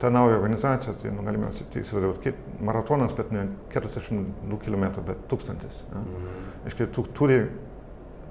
ta 0.00 0.10
nauja 0.10 0.36
organizacija, 0.38 0.94
tai 1.02 1.12
nu, 1.12 1.22
galime 1.26 1.50
tai 1.72 1.82
įsivaizduoti, 1.84 2.22
kaip 2.24 2.60
maratonas, 2.64 3.12
bet 3.16 3.32
ne 3.34 3.46
42 3.74 4.58
km, 4.64 4.86
bet 5.06 5.26
tūkstantis. 5.30 5.82
Ja. 5.90 6.00
Mhm. 6.00 6.38
Reiškia, 6.66 6.86
tu 6.94 7.04
turi 7.16 7.40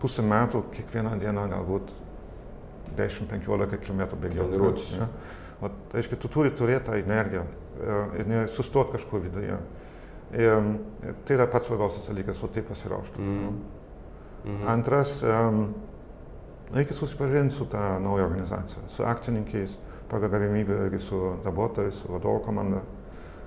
pusę 0.01 0.23
metų 0.25 0.63
kiekvieną 0.73 1.17
dieną 1.21 1.47
galbūt 1.51 1.91
10-15 2.97 3.81
km 3.85 4.05
bėgioti. 4.21 4.87
Ja. 4.97 5.09
O, 5.59 5.69
tai 5.91 5.99
reiškia, 5.99 6.17
tu 6.23 6.31
turi 6.31 6.53
turėti 6.55 6.87
tą 6.87 6.95
energiją 6.97 7.43
e, 7.43 7.99
ir 8.21 8.31
nesustoti 8.31 8.95
kažkur 8.95 9.21
viduje. 9.27 9.59
Ir 10.39 10.71
tai 11.25 11.35
yra 11.35 11.47
pats 11.49 11.67
svarbiausias 11.67 12.07
dalykas, 12.07 12.41
o 12.45 12.49
taip 12.53 12.69
pasiruošti. 12.69 13.21
Mhm. 13.21 13.59
Mhm. 14.39 14.67
Antras, 14.71 15.17
um, 15.25 15.73
reikia 16.73 16.95
susipažinti 16.95 17.55
su 17.55 17.65
tą 17.65 17.99
naują 17.99 18.25
organizaciją, 18.29 18.85
su 18.87 19.03
akcininkais, 19.03 19.75
pagal 20.09 20.29
galimybę 20.29 20.85
irgi 20.85 20.99
su 20.99 21.19
darbuotojais, 21.43 21.93
su 21.93 22.11
vadovo 22.11 22.39
komanda. 22.39 22.81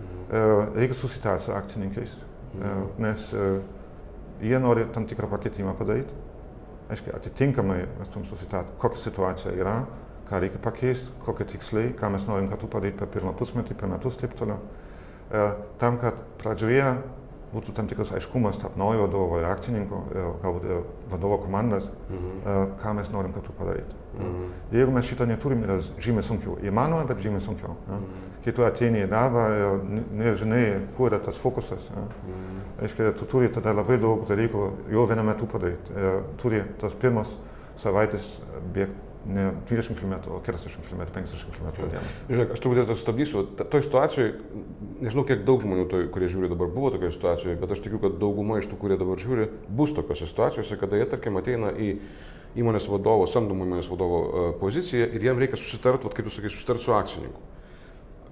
Mhm. 0.01 0.37
E, 0.37 0.67
reikia 0.75 0.95
susitarti 0.95 1.45
su 1.45 1.53
akcininkais, 1.53 2.17
e, 2.17 2.59
Mhm. 2.59 3.03
nes 3.03 3.33
e, 3.33 3.61
jie 4.41 4.59
nori 4.59 4.85
tam 4.93 5.07
tikrą 5.07 5.29
pakeitimą 5.29 5.75
padaryti. 5.75 6.15
Aiškiai, 6.91 7.15
atitinkamai 7.17 7.87
mes 7.99 8.09
turim 8.09 8.27
susitarti, 8.27 8.71
kokia 8.79 8.99
situacija 8.99 9.53
yra, 9.55 9.87
ką 10.29 10.41
reikia 10.41 10.59
pakeisti, 10.59 11.13
kokie 11.25 11.45
tikslai, 11.45 11.95
ką 11.97 12.11
mes 12.11 12.27
norim 12.27 12.49
kartu 12.49 12.67
padaryti 12.67 12.99
per 12.99 13.09
pirmą 13.09 13.33
pusmetį, 13.39 13.75
per 13.75 13.89
metus 13.89 14.17
taip 14.17 14.35
toliau. 14.37 14.59
Tam, 15.79 15.97
kad 15.99 16.15
pradžioje 16.43 16.97
būtų 17.53 17.73
tam 17.77 17.87
tikras 17.87 18.11
aiškumas 18.17 18.57
tarp 18.59 18.77
naujo 18.81 19.07
vadovo 19.07 19.39
ir 19.39 19.45
akcininko, 19.45 19.99
ir 20.15 20.29
galbūt 20.43 20.65
ir 20.71 20.83
vadovo 21.11 21.39
komandas, 21.45 21.91
Mhm. 22.09 22.31
e, 22.47 22.67
ką 22.83 22.95
mes 22.95 23.11
norim 23.13 23.33
kartu 23.33 23.53
padaryti. 23.59 23.95
Mhm. 24.19 24.47
Jeigu 24.73 24.91
mes 24.93 25.05
šito 25.05 25.27
neturim, 25.27 25.63
yra 25.65 25.79
žymiai 26.01 26.23
sunkiau. 26.23 26.57
Įmanoma, 26.63 27.07
bet 27.07 27.19
žymiai 27.19 27.41
sunkiau. 27.41 27.77
Ja. 27.89 27.95
Mhm. 27.95 28.31
Kai 28.45 28.53
tu 28.53 28.63
ateini 28.63 29.05
į 29.05 29.09
darbą 29.09 29.45
ir 29.55 29.85
ne- 29.85 30.05
nežinai, 30.25 30.81
kur 30.97 31.11
yra 31.11 31.19
tas 31.19 31.37
fokusas. 31.37 31.89
Ja. 31.91 32.03
Mhm. 32.03 32.83
Aiškiai, 32.83 33.13
tu 33.17 33.25
turi 33.27 33.49
tada 33.49 33.73
labai 33.73 33.99
daug 34.01 34.27
dalykų 34.27 34.73
jau 34.91 35.07
vienu 35.07 35.23
metu 35.23 35.47
padaryti. 35.47 35.93
Ir 35.97 36.23
turi 36.39 36.63
tas 36.81 36.93
pirmas 36.95 37.37
savaitės 37.77 38.39
bėgti 38.75 38.95
ne 39.27 39.53
20 39.71 39.99
km, 40.01 40.15
o 40.35 40.41
40 40.43 40.89
km, 40.89 41.03
50 41.15 41.55
km 41.55 41.69
per 41.77 41.91
dieną. 41.93 42.03
Žiūrėk, 42.31 42.53
aš 42.57 42.63
truputį 42.65 42.85
tą 42.89 42.97
stabdysiu. 42.99 43.45
Ta- 43.59 43.67
Toj 43.71 43.85
situacijoje, 43.87 44.33
nežinau, 45.05 45.25
kiek 45.29 45.45
daug 45.47 45.63
žmonių, 45.63 45.87
toj, 45.93 46.09
kurie 46.15 46.29
žiūri 46.33 46.51
dabar, 46.51 46.71
buvo 46.75 46.91
tokioje 46.95 47.15
situacijoje, 47.19 47.57
bet 47.63 47.75
aš 47.77 47.85
tikiu, 47.85 48.01
kad 48.03 48.19
dauguma 48.21 48.59
iš 48.59 48.69
tų, 48.73 48.81
kurie 48.83 48.99
dabar 49.01 49.21
žiūri, 49.23 49.49
bus 49.69 49.95
tokiose 49.95 50.27
situacijose, 50.27 50.79
kada 50.81 50.99
jie, 50.99 51.07
tarkim, 51.13 51.39
ateina 51.39 51.71
į 51.73 51.95
įmonės 52.59 52.89
vadovo, 52.91 53.25
samdomų 53.31 53.65
įmonės 53.69 53.89
vadovo 53.89 54.19
e, 54.23 54.45
poziciją 54.61 55.07
ir 55.15 55.23
jiem 55.25 55.39
reikia 55.41 55.57
susitarti, 55.57 56.05
vat, 56.09 56.17
kaip 56.19 56.27
tu 56.29 56.35
sakai, 56.35 56.51
susitarti 56.53 56.85
su 56.85 56.93
akcininku. 56.93 57.41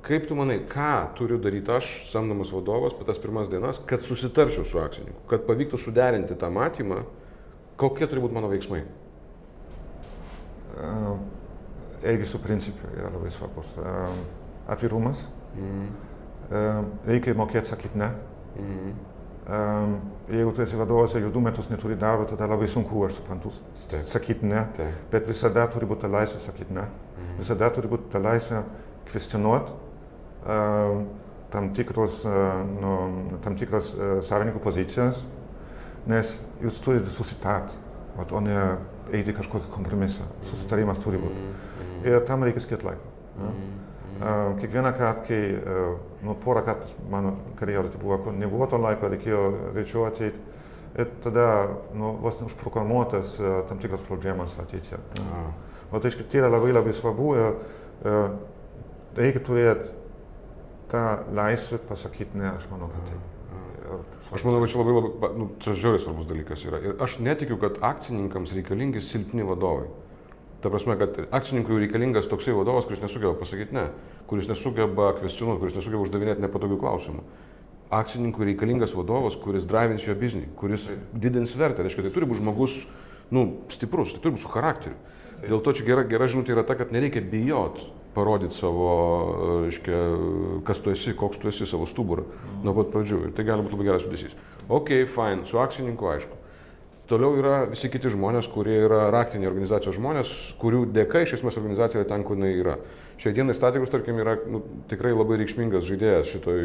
Kaip 0.04 0.26
tu 0.28 0.36
manai, 0.36 0.58
ką 0.68 1.14
turiu 1.16 1.36
daryti 1.40 1.72
aš, 1.72 1.88
samdomas 2.10 2.50
vadovas, 2.52 2.94
per 2.96 3.04
tas 3.08 3.18
pirmas 3.20 3.48
dienas, 3.52 3.80
kad 3.86 4.00
susitarčiau 4.04 4.64
su 4.64 4.80
akcininku, 4.80 5.26
kad 5.28 5.44
pavyktų 5.48 5.80
suderinti 5.80 6.36
tą 6.40 6.48
matymą, 6.52 7.02
kokie 7.80 8.08
turi 8.08 8.22
būti 8.24 8.36
mano 8.36 8.48
veiksmai? 8.52 8.82
Elgesio 12.02 12.40
principai 12.40 12.94
yra 12.96 13.10
labai 13.12 13.30
svarbus. 13.34 13.76
E, 13.76 13.94
Atvirumas. 14.70 15.24
Mhm. 15.54 15.86
E, 16.50 16.66
Reikia 17.10 17.36
mokėti 17.36 17.72
sakyti 17.72 18.00
ne. 18.00 18.10
Mhm. 18.56 18.98
Um, 19.50 19.94
jeigu 20.28 20.52
tu 20.54 20.62
esi 20.62 20.76
vadovas 20.78 21.14
ir 21.16 21.24
jau 21.24 21.30
du 21.34 21.40
metus 21.42 21.66
neturi 21.72 21.96
darbo, 21.98 22.22
tada 22.28 22.46
labai 22.46 22.68
sunku, 22.70 23.00
aš 23.02 23.16
suprantu, 23.16 23.50
sakyti 24.06 24.46
ne, 24.46 24.60
Taip. 24.76 25.00
bet 25.10 25.26
visada 25.26 25.64
turi 25.72 25.88
būti 25.90 26.04
ta 26.04 26.10
laisvė 26.12 26.38
sakyti 26.44 26.76
ne. 26.76 26.84
Mhm. 26.84 27.38
Visada 27.40 27.70
turi 27.74 27.90
būti 27.90 28.12
ta 28.12 28.20
laisvė 28.22 28.60
kvestionuoti 29.08 29.74
um, 30.44 31.02
tam, 31.50 31.72
tikros, 31.74 32.20
uh, 32.28 32.60
nu, 32.76 32.92
tam 33.42 33.56
tikras 33.58 33.90
uh, 33.96 34.12
savininkų 34.22 34.62
pozicijas, 34.62 35.24
nes 36.06 36.36
jūs 36.62 36.78
turite 36.84 37.10
susitarti, 37.10 37.74
o 38.20 38.44
ne 38.44 38.60
eiti 39.16 39.34
kažkokį 39.36 39.70
kompromisą. 39.74 40.26
Susitarimas 40.50 41.00
turi 41.02 41.20
būti. 41.20 41.46
Ir 42.08 42.20
tam 42.28 42.44
reikia 42.46 42.62
skirti 42.64 42.88
laiko. 42.88 43.14
Ja? 43.36 43.50
Mhm. 43.50 43.78
Kiekvieną 44.60 44.92
kartą, 44.98 45.22
kai, 45.28 45.40
nu, 46.26 46.34
porą 46.44 46.60
kartų 46.66 47.06
mano 47.12 47.34
karjeroje 47.56 47.94
tai 47.94 48.00
buvo, 48.02 48.18
kur 48.26 48.34
nebuvo 48.36 48.66
to 48.68 48.80
laiko, 48.80 49.08
reikėjo 49.08 49.44
greičiau 49.72 50.04
ateiti. 50.10 50.42
Ir 50.98 51.08
tada, 51.24 51.46
nu, 51.96 52.16
vos 52.20 52.40
neužprogramuotas 52.42 53.38
tam 53.70 53.80
tikras 53.80 54.02
problemas 54.08 54.52
ateityje. 54.60 54.98
A. 55.24 55.44
O 55.90 55.98
tai, 55.98 56.10
reiškia, 56.10 56.26
tai 56.28 56.42
yra 56.42 56.50
labai 56.52 56.74
labai 56.74 56.92
svarbu 56.94 57.30
ir 57.38 57.56
reikia 59.16 59.42
turėti 59.46 59.88
tą 60.90 61.04
laisvę 61.34 61.78
pasakyti 61.88 62.38
ne, 62.38 62.50
aš 62.58 62.66
manau, 62.70 62.90
kad 62.92 63.08
taip. 63.08 63.39
Aš 64.30 64.44
manau, 64.46 64.62
čia 64.70 64.78
labai, 64.78 64.94
labai, 64.94 65.10
ba- 65.18 65.32
nu, 65.34 65.50
čia 65.58 65.74
žiauriai 65.74 66.02
svarbus 66.02 66.28
dalykas 66.28 66.62
yra. 66.62 66.78
Ir 66.78 66.94
aš 67.02 67.18
netikiu, 67.18 67.58
kad 67.58 67.80
akcininkams 67.82 68.54
reikalingi 68.54 69.02
silpni 69.02 69.42
vadovai. 69.42 69.88
Ta 70.62 70.70
prasme, 70.70 70.94
kad 71.00 71.18
akcininkui 71.34 71.80
reikalingas 71.82 72.28
toksai 72.30 72.54
vadovas, 72.54 72.86
kuris 72.86 73.02
nesugeba 73.02 73.34
pasakyti 73.34 73.74
ne, 73.74 73.88
kuris 74.30 74.46
nesugeba 74.46 75.14
kvestionuoti, 75.18 75.58
kuris 75.64 75.74
nesugeba 75.74 76.04
uždavinėti 76.04 76.44
nepatogių 76.44 76.78
klausimų. 76.78 77.24
Akcininkui 77.90 78.52
reikalingas 78.52 78.94
vadovas, 78.94 79.34
kuris 79.40 79.66
drivins 79.66 80.06
jo 80.06 80.14
biznį, 80.14 80.52
kuris 80.60 80.86
didins 81.10 81.56
vertę. 81.58 81.82
Reiškia, 81.82 82.06
tai 82.06 82.12
turi 82.14 82.28
būti 82.30 82.44
žmogus, 82.44 82.76
nu, 83.34 83.64
stiprus, 83.72 84.12
tai 84.14 84.22
turi 84.22 84.36
būti 84.36 84.44
su 84.44 84.52
charakteriu. 84.52 85.00
Dėl 85.42 85.64
to 85.64 85.74
čia 85.74 85.88
gera, 85.88 86.04
gera 86.06 86.28
žinutė 86.30 86.54
yra 86.54 86.62
ta, 86.68 86.76
kad 86.78 86.92
nereikia 86.94 87.24
bijot 87.24 87.80
parodyti 88.14 88.58
savo, 88.58 88.90
reiškia, 89.66 90.02
kas 90.66 90.82
tu 90.82 90.92
esi, 90.94 91.14
koks 91.16 91.40
tu 91.40 91.50
esi, 91.52 91.68
savo 91.68 91.86
stuburą 91.88 92.26
nuo 92.64 92.74
pat 92.76 92.92
pradžių. 92.94 93.24
Ir 93.28 93.34
tai 93.36 93.46
gali 93.48 93.64
būti 93.66 93.76
labai 93.76 93.90
geras 93.92 94.06
judesys. 94.06 94.36
Ok, 94.68 94.92
fine, 95.10 95.46
su 95.50 95.60
akcininku 95.62 96.10
aišku. 96.10 96.40
Toliau 97.10 97.34
yra 97.40 97.64
visi 97.66 97.88
kiti 97.90 98.10
žmonės, 98.12 98.46
kurie 98.52 98.76
yra 98.84 99.08
raktiniai 99.10 99.48
organizacijos 99.50 99.96
žmonės, 99.96 100.28
kurių 100.60 100.84
dėka 100.94 101.24
iš 101.24 101.40
esmės 101.40 101.56
organizacija 101.58 102.04
yra 102.04 102.08
ten, 102.12 102.22
kur 102.22 102.38
jinai 102.38 102.52
yra. 102.54 102.76
Šiai 103.18 103.34
dienai 103.34 103.56
statikus, 103.58 103.90
tarkim, 103.90 104.20
yra 104.22 104.36
nu, 104.46 104.60
tikrai 104.88 105.10
labai 105.10 105.40
reikšmingas 105.40 105.88
žaidėjas 105.88 106.30
šitoj, 106.30 106.62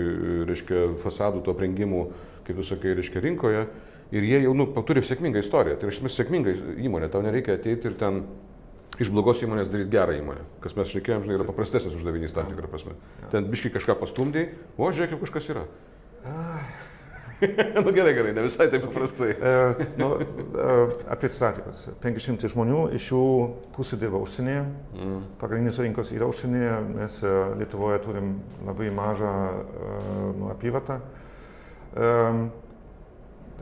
reiškia, 0.52 0.84
fasadų, 1.02 1.42
to 1.48 1.56
aprengimų, 1.56 2.04
kaip 2.46 2.62
tu 2.62 2.68
sakai, 2.68 2.94
reiškia, 3.00 3.24
rinkoje. 3.26 3.66
Ir 4.14 4.28
jie 4.30 4.44
jau 4.44 4.54
nu, 4.54 4.68
turi 4.86 5.02
sėkmingą 5.02 5.42
istoriją. 5.42 5.80
Tai 5.80 5.90
yra 5.90 5.96
iš 5.96 6.04
esmės 6.04 6.20
sėkminga 6.22 6.54
įmonė. 6.86 7.10
Tau 7.10 7.26
nereikia 7.26 7.58
ateiti 7.58 7.90
ir 7.90 7.98
ten 7.98 8.22
iš 9.02 9.12
blogos 9.12 9.44
įmonės 9.44 9.70
daryti 9.72 9.92
gerą 9.94 10.16
įmonę. 10.20 10.46
Kas 10.64 10.76
mes 10.78 10.92
šnekėjom, 10.92 11.26
žinai, 11.26 11.38
yra 11.40 11.48
paprastesnis 11.48 11.96
uždavinys 11.98 12.36
tam 12.36 12.48
tikrą 12.52 12.70
prasme. 12.72 12.96
Ten 13.34 13.50
biškai 13.52 13.74
kažką 13.76 13.98
pastumdai, 14.00 14.50
o 14.78 14.92
žiūrėk, 14.92 15.16
kaip 15.16 15.26
kažkas 15.26 15.50
yra. 15.54 15.66
nu 17.84 17.92
gerai, 17.92 18.14
gerai, 18.14 18.32
ne 18.34 18.46
visai 18.46 18.70
taip 18.72 18.86
paprastai. 18.88 19.36
E, 19.36 19.88
nu, 20.00 20.10
e, 20.20 20.76
apie 21.12 21.30
statikus. 21.34 21.86
500 22.04 22.48
žmonių, 22.54 22.86
iš 22.96 23.10
jų 23.12 23.24
pusė 23.76 24.00
dirba 24.00 24.22
užsienyje. 24.24 24.64
Mm. 24.96 25.20
Pagrindinis 25.42 25.80
rinkos 25.84 26.14
yra 26.16 26.30
užsienyje, 26.32 26.78
mes 26.96 27.20
e, 27.24 27.34
Lietuvoje 27.60 28.00
turim 28.08 28.38
labai 28.68 28.90
mažą 28.96 29.34
e, 29.52 29.92
nu, 30.40 30.50
apyvartą. 30.54 31.02
E, 31.96 32.16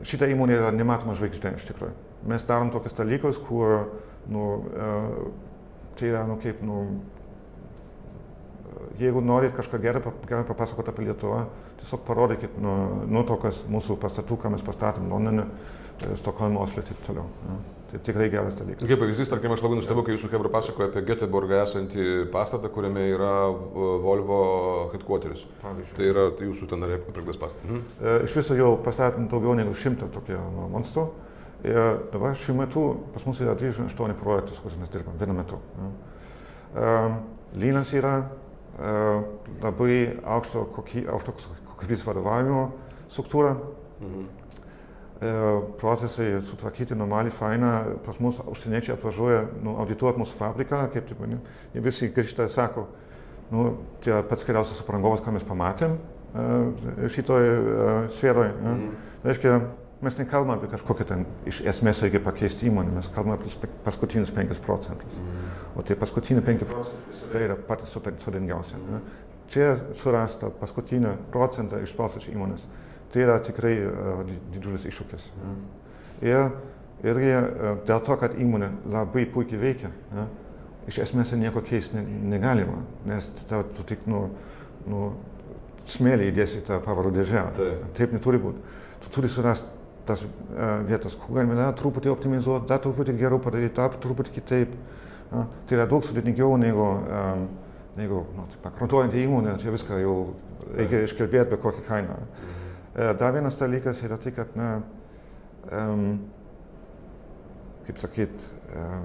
šita 0.06 0.30
įmonė 0.30 0.60
yra 0.60 0.72
nematoma 0.74 1.18
žvaigždė 1.18 1.56
iš 1.58 1.66
tikrųjų. 1.72 1.94
Mes 2.30 2.46
darom 2.46 2.70
tokius 2.72 2.94
dalykus, 2.96 3.42
kur 3.42 3.90
nu, 4.32 4.64
e, 4.70 4.88
tai 5.98 6.08
yra 6.10 6.24
nu, 6.28 6.38
kaip, 6.42 6.62
nu, 6.64 6.80
jeigu 8.98 9.22
norit 9.24 9.54
kažką 9.56 9.80
gerą, 9.82 10.02
pap- 10.04 10.26
gerai 10.28 10.44
papasakoti 10.48 10.90
apie 10.90 11.06
Lietuvą, 11.08 11.44
tiesiog 11.82 12.02
parodykit 12.06 12.58
nu, 12.62 12.74
nuotraukas 13.10 13.62
mūsų 13.70 13.98
pastatų, 14.02 14.40
ką 14.42 14.52
mes 14.54 14.64
pastatėm 14.66 15.08
Londone, 15.10 15.46
e, 16.02 16.16
Stokholmo, 16.20 16.62
Oslo 16.64 16.82
ir 16.82 16.90
taip 16.90 17.06
toliau. 17.06 17.26
Ja. 17.48 17.62
Tai 17.94 18.00
tikrai 18.02 18.26
geras 18.26 18.56
dalykas. 18.58 18.88
Kaip 18.90 18.98
pavyzdys, 18.98 19.28
tarkim, 19.30 19.52
aš 19.54 19.60
labai 19.62 19.76
nustebau, 19.78 20.02
kai 20.02 20.16
jūsų 20.16 20.26
Hebra 20.32 20.50
pasakoja 20.50 20.88
apie 20.90 21.04
Göteborgą 21.06 21.60
esantį 21.62 22.06
pastatą, 22.32 22.66
kuriame 22.74 23.04
yra 23.12 23.34
Volvo 24.02 24.38
headquarteris. 24.90 25.44
Pavyzdžiui. 25.60 25.94
Tai 26.00 26.08
yra 26.10 26.24
tai 26.34 26.48
jūsų 26.48 26.66
ten 26.72 26.82
aprėktas 26.82 27.38
pastatas. 27.38 27.68
Mhm. 27.68 27.84
E, 28.00 28.16
iš 28.26 28.34
viso 28.40 28.56
jau 28.58 28.72
pastatėm 28.82 29.28
daugiau 29.30 29.54
negu 29.54 29.76
šimtą 29.78 30.10
tokių 30.16 30.40
nu, 30.40 30.66
monstrų. 30.74 31.06
Ir 31.64 32.00
dabar 32.12 32.34
šiuo 32.36 32.58
metu 32.58 32.82
pas 33.14 33.24
mus 33.24 33.40
yra 33.40 33.54
38 33.56 34.16
projektus, 34.20 34.58
kuriuos 34.60 34.80
mes 34.82 34.90
dirbam 34.92 35.16
vienu 35.16 35.36
metu. 35.38 35.60
Um, 36.74 37.14
Lynas 37.56 37.92
yra 37.96 38.18
uh, 38.20 39.22
labai 39.62 40.18
aukšto 40.26 40.66
kokybės 40.74 42.04
vadovavimo 42.04 42.66
struktūra. 43.08 43.56
Mhm. 44.00 44.32
Procesai 45.80 46.34
sutvarkyti 46.44 46.96
normaliai, 46.98 47.32
faina, 47.32 47.68
pas 48.04 48.18
mus 48.20 48.42
užsieniečiai 48.50 48.96
atvažiuoja 48.98 49.44
nu, 49.62 49.76
audituoti 49.80 50.20
mūsų 50.20 50.34
fabriką, 50.36 50.82
kaip 50.92 51.06
taip, 51.08 51.22
jie 51.72 51.80
visi 51.80 52.08
grįžta 52.12 52.44
ir 52.44 52.52
sako, 52.52 52.82
nu, 53.54 53.62
tie 54.04 54.18
pats 54.28 54.44
geriausias 54.44 54.82
aprangovas, 54.82 55.22
ką 55.24 55.32
mes 55.32 55.46
pamatėm 55.48 55.96
šitoj 57.14 57.48
uh, 57.54 57.94
sferoje. 58.12 58.52
Mhm. 58.58 58.92
Reiškia, 59.24 59.54
mes 60.02 60.16
nekalbame 60.18 60.58
apie 60.58 60.70
kažkokią 60.72 61.06
ten 61.08 61.24
iš 61.48 61.60
esmės 61.70 62.02
reikia 62.04 62.20
pakeisti 62.24 62.68
įmonę, 62.68 62.92
mes 62.96 63.08
kalbame 63.14 63.38
apie 63.38 63.70
paskutinius 63.84 64.32
5 64.34 64.60
procentus. 64.64 65.18
Mm. 65.20 65.52
O 65.78 65.84
tie 65.86 65.96
paskutiniai 65.98 66.44
5 66.44 66.66
procentai 66.68 67.12
visada 67.12 67.44
yra 67.46 67.56
patys 67.68 67.94
sudėtingiausi. 67.94 68.80
Mm. 68.80 69.06
Čia 69.52 69.74
surasta 70.00 70.50
paskutinį 70.60 71.14
procentą 71.32 71.80
iš 71.84 71.92
tos 71.96 72.28
įmonės. 72.30 72.64
Tai 73.12 73.22
yra 73.22 73.36
tikrai 73.44 73.74
uh, 73.86 74.22
didžiulis 74.54 74.86
iššūkis. 74.90 75.26
Mm. 75.38 75.58
Ir, 76.26 76.48
ir 77.04 77.20
uh, 77.20 77.68
dėl 77.86 78.00
to, 78.02 78.16
kad 78.18 78.34
įmonė 78.40 78.72
labai 78.90 79.26
puikiai 79.30 79.60
veikia, 79.60 79.92
ja, 80.16 80.24
iš 80.90 80.98
esmės 81.06 81.32
nieko 81.38 81.62
keisti 81.64 81.96
ne, 81.96 82.02
negalima, 82.34 82.80
nes 83.06 83.30
ta, 83.48 83.62
tu 83.76 83.86
tik 83.86 84.08
nu, 84.10 84.26
nu, 84.90 85.12
smėlį 85.86 86.32
įdėsi 86.32 86.64
tą 86.66 86.80
pavarų 86.84 87.12
dėžę. 87.20 87.44
Taip. 87.58 87.86
Taip 87.98 88.16
neturi 88.16 88.40
būti. 88.42 88.80
Tu 89.04 89.12
turi 89.12 89.30
surasti 89.30 89.73
tas 90.08 90.24
vietas, 90.88 91.16
kur 91.16 91.38
galime 91.38 91.56
dar 91.58 91.72
truputį 91.78 92.12
optimizuoti, 92.12 92.68
dar 92.68 92.80
truputį 92.84 93.16
geriau 93.18 93.40
padaryti, 93.42 93.74
dar 93.78 93.94
truputį 94.02 94.34
kitaip. 94.34 94.74
Tai 95.30 95.74
yra 95.76 95.86
daug 95.90 96.04
sudėtingiau 96.04 96.58
negu, 96.60 96.84
um, 96.84 97.46
negu 97.96 98.20
nu, 98.36 98.44
tai 98.52 98.60
bankrutuojant 98.62 99.16
įmonę, 99.18 99.56
čia 99.62 99.72
viską 99.74 99.98
jau 100.02 100.16
reikia 100.76 101.00
iškalbėti 101.06 101.54
be 101.54 101.58
kokią 101.62 101.82
kainą. 101.88 102.18
Uh, 102.20 103.10
dar 103.18 103.34
vienas 103.34 103.58
dalykas 103.58 104.02
yra 104.06 104.18
tai, 104.20 104.34
kad, 104.36 104.52
na, 104.58 104.68
um, 105.72 106.20
kaip 107.88 107.98
sakyt, 107.98 108.46
uh, 108.76 109.02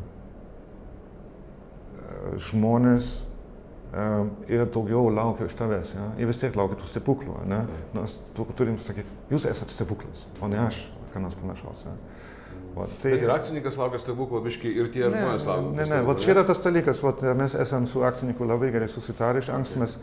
žmonės 2.49 3.09
ir 4.49 4.67
daugiau 4.69 5.09
laukia 5.13 5.47
iš 5.49 5.55
tavęs. 5.57 5.95
Ja? 5.97 6.05
Ir 6.21 6.29
vis 6.29 6.39
tiek 6.41 6.55
laukia 6.57 6.77
tų 6.77 6.89
stebuklų. 6.91 7.41
Ne? 7.49 7.63
Nes 7.97 8.19
tu 8.37 8.45
turim 8.57 8.77
pasakyti, 8.77 9.09
jūs 9.31 9.47
esate 9.49 9.73
stebuklas, 9.73 10.25
o 10.41 10.49
ne 10.51 10.59
aš, 10.61 10.83
ką 11.13 11.23
nors 11.23 11.37
panašaus. 11.39 11.87
Ja? 11.87 11.95
O, 12.75 12.85
tai... 13.01 13.15
Bet 13.15 13.25
ir 13.25 13.33
akcininkas 13.33 13.79
laukia 13.79 13.99
stebuklų, 14.03 14.43
biškai, 14.45 14.71
ir 14.77 14.91
tie 14.93 15.07
ne, 15.07 15.17
žmonės 15.17 15.47
laukia. 15.49 15.71
Ne, 15.73 15.87
ne, 15.89 16.01
ne, 16.05 16.15
čia 16.21 16.33
yra 16.35 16.45
tas 16.47 16.61
dalykas, 16.63 17.01
vat, 17.03 17.23
mes 17.39 17.55
esame 17.57 17.89
su 17.89 18.03
akcininku 18.05 18.45
labai 18.47 18.69
gerai 18.75 18.89
susitarę 18.91 19.41
iš 19.41 19.49
anksto, 19.55 19.81
mes 19.81 19.97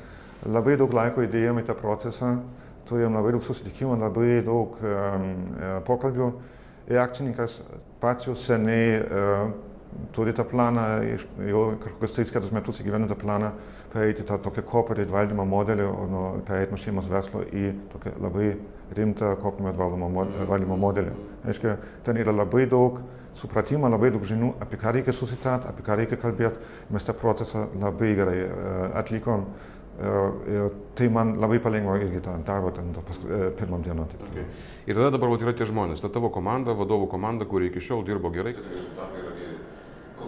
labai 0.51 0.75
daug 0.81 0.93
laiko 0.97 1.23
įdėjome 1.25 1.63
į 1.63 1.69
tą 1.71 1.77
procesą, 1.79 2.35
turėjom 2.91 3.15
labai 3.19 3.37
daug 3.37 3.47
susitikimų, 3.47 4.01
labai 4.03 4.43
daug 4.47 4.77
um, 4.83 5.31
pokalbių. 5.87 6.33
Ir 6.91 7.01
akcininkas 7.03 7.61
pats 8.03 8.29
jau 8.29 8.35
seniai 8.39 8.99
uh, 9.01 9.49
turi 10.17 10.33
tą 10.37 10.45
planą, 10.49 10.85
jau 11.49 11.65
kažkokius 11.83 12.17
3-4 12.19 12.55
metus 12.57 12.81
įgyvena 12.83 13.09
tą 13.11 13.19
planą, 13.21 13.53
pereiti 13.93 14.25
tą 14.27 14.39
tokią 14.43 14.65
corporate 14.69 15.13
valdymo 15.13 15.45
modelį, 15.49 15.87
o 15.89 16.07
nuo 16.11 16.25
pereiti 16.47 16.75
nuo 16.75 16.81
šeimos 16.81 17.11
verslo 17.11 17.45
į 17.47 17.71
tokią 17.93 18.17
labai 18.25 18.49
rimtą 18.97 19.35
corporate 19.43 19.79
valdymo, 19.79 20.27
valdymo 20.49 20.81
modelį. 20.81 21.15
Aiškia, 21.47 21.77
ten 22.07 22.21
yra 22.23 22.35
labai 22.35 22.67
daug 22.71 23.01
supratimo, 23.37 23.89
labai 23.93 24.11
daug 24.15 24.25
žinių, 24.27 24.55
apie 24.65 24.79
ką 24.81 24.97
reikia 24.97 25.15
susitart, 25.17 25.69
apie 25.69 25.85
ką 25.87 25.97
reikia 26.01 26.19
kalbėti. 26.21 26.75
Mes 26.91 27.05
tą 27.05 27.15
procesą 27.17 27.67
labai 27.81 28.15
gerai 28.19 28.39
atlikom. 28.97 29.49
Ir 29.97 30.75
tai 30.93 31.07
man 31.09 31.39
labai 31.41 31.57
palengvino 31.65 31.95
irgi 31.97 32.19
tą 32.21 32.35
darbą 32.45 32.69
ten 32.77 32.91
pirmam 33.57 33.81
dieną. 33.85 34.05
Okay. 34.29 34.45
Ir 34.85 34.99
tada 34.99 35.15
dabar 35.15 35.33
yra 35.41 35.55
tie 35.57 35.65
žmonės, 35.69 36.03
ta 36.05 36.11
tavo 36.13 36.29
komanda, 36.29 36.75
vadovų 36.77 37.09
komanda, 37.09 37.49
kuri 37.49 37.71
iki 37.71 37.81
šiol 37.81 38.05
dirbo 38.05 38.29
gerai. 38.35 38.53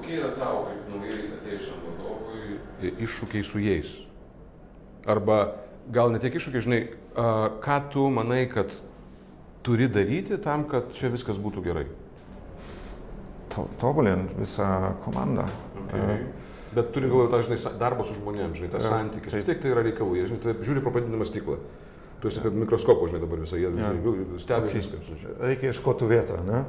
Kokie 0.09 0.23
yra 0.25 0.31
tavo 0.41 0.63
kaip 0.65 0.85
naujai 0.89 1.25
atėjusiam 1.37 1.81
vadovui 1.85 2.93
iššūkiai 3.05 3.45
su 3.45 3.61
jais? 3.61 3.91
Arba 5.05 5.37
gal 5.93 6.15
ne 6.15 6.21
tiek 6.23 6.33
iššūkiai, 6.39 6.63
žinai, 6.65 6.79
ką 7.61 7.77
tu 7.93 8.07
manai, 8.09 8.47
kad 8.49 8.73
turi 9.69 9.85
daryti 9.93 10.39
tam, 10.41 10.65
kad 10.71 10.89
čia 10.97 11.11
viskas 11.13 11.37
būtų 11.37 11.61
gerai? 11.67 11.85
Tobulint 13.53 14.33
visą 14.39 14.95
komandą. 15.05 15.45
Okay. 15.83 16.25
Bet 16.73 16.89
turi 16.97 17.13
galvoje 17.13 17.45
žinai, 17.51 17.77
darbą 17.85 18.09
su 18.09 18.17
žmonėmis, 18.17 18.63
žinai, 18.63 18.73
tas 18.79 18.89
santykis. 18.89 19.37
Vis 19.43 19.51
tiek 19.51 19.61
tai 19.61 19.75
yra 19.75 19.85
reikalų, 19.91 20.23
jie, 20.23 20.31
žinai, 20.33 20.41
tai 20.47 20.57
žiūri 20.71 20.87
pro 20.87 20.95
padidinamą 20.97 21.29
stiklą. 21.29 21.61
Tu 22.19 22.31
esi 22.33 22.43
kaip 22.43 22.57
mikroskopo, 22.59 23.07
žinai, 23.07 23.21
dabar 23.23 23.39
visą, 23.45 23.59
jie 23.61 23.69
ja. 23.79 23.93
stebi 24.43 24.73
viską. 24.73 25.35
Reikia 25.39 25.71
ieškoti 25.71 26.09
vietą. 26.11 26.41
Ne? 26.49 26.65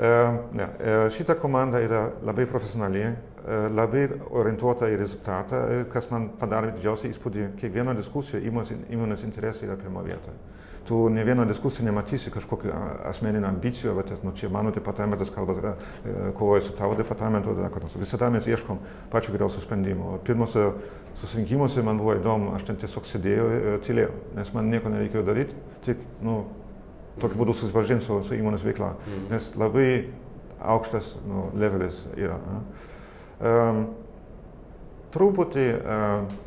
E, 0.00 0.12
ne. 0.56 0.68
Šita 1.12 1.36
komanda 1.42 1.82
yra 1.84 2.06
labai 2.24 2.46
profesionali, 2.48 3.04
e, 3.04 3.58
labai 3.68 4.06
orientuota 4.32 4.88
į 4.88 4.96
rezultatą, 5.02 5.60
kas 5.92 6.08
man 6.12 6.30
padarė 6.40 6.72
didžiausią 6.78 7.12
įspūdį. 7.12 7.50
Kiekviena 7.60 7.92
diskusija 7.98 8.40
įmonės 8.40 9.26
interesai 9.28 9.68
yra 9.68 9.76
pirmo 9.80 10.04
vietoje 10.08 10.53
tu 10.84 11.08
ne 11.08 11.24
vieną 11.24 11.46
diskusiją 11.48 11.86
nematysi 11.88 12.32
kažkokių 12.34 12.72
asmeninių 13.08 13.48
ambicijų, 13.48 13.94
bet 13.96 14.10
nu, 14.24 14.32
čia 14.36 14.50
mano 14.52 14.72
departamentas 14.74 15.30
kalba, 15.32 15.76
kovoja 16.36 16.64
su 16.66 16.74
tavo 16.76 16.96
departamentu, 16.98 17.54
visada 18.00 18.28
mes 18.30 18.48
ieškom 18.48 18.82
pačių 19.12 19.36
geriausių 19.36 19.64
sprendimų. 19.64 20.18
Pirmose 20.26 20.66
susirinkimuose 21.20 21.84
man 21.86 22.00
buvo 22.02 22.18
įdomu, 22.18 22.52
aš 22.58 22.66
ten 22.68 22.80
tiesiog 22.82 23.08
sėdėjau 23.08 23.48
ir 23.54 23.80
tylėjau, 23.86 24.12
nes 24.36 24.52
man 24.56 24.68
nieko 24.72 24.92
nereikėjo 24.92 25.24
daryti, 25.24 25.56
tik, 25.86 26.04
nu, 26.24 26.42
tokiu 27.22 27.40
būdu 27.40 27.56
susipažinti 27.56 28.04
su, 28.04 28.20
su 28.26 28.36
įmonės 28.36 28.66
veikla, 28.66 28.94
mm. 28.98 29.26
nes 29.32 29.50
labai 29.60 29.88
aukštas 30.74 31.14
nu, 31.28 31.48
levelis 31.60 32.00
yra. 32.18 32.38
Um, 33.44 33.84
truputį 35.14 35.68
uh, 35.78 36.40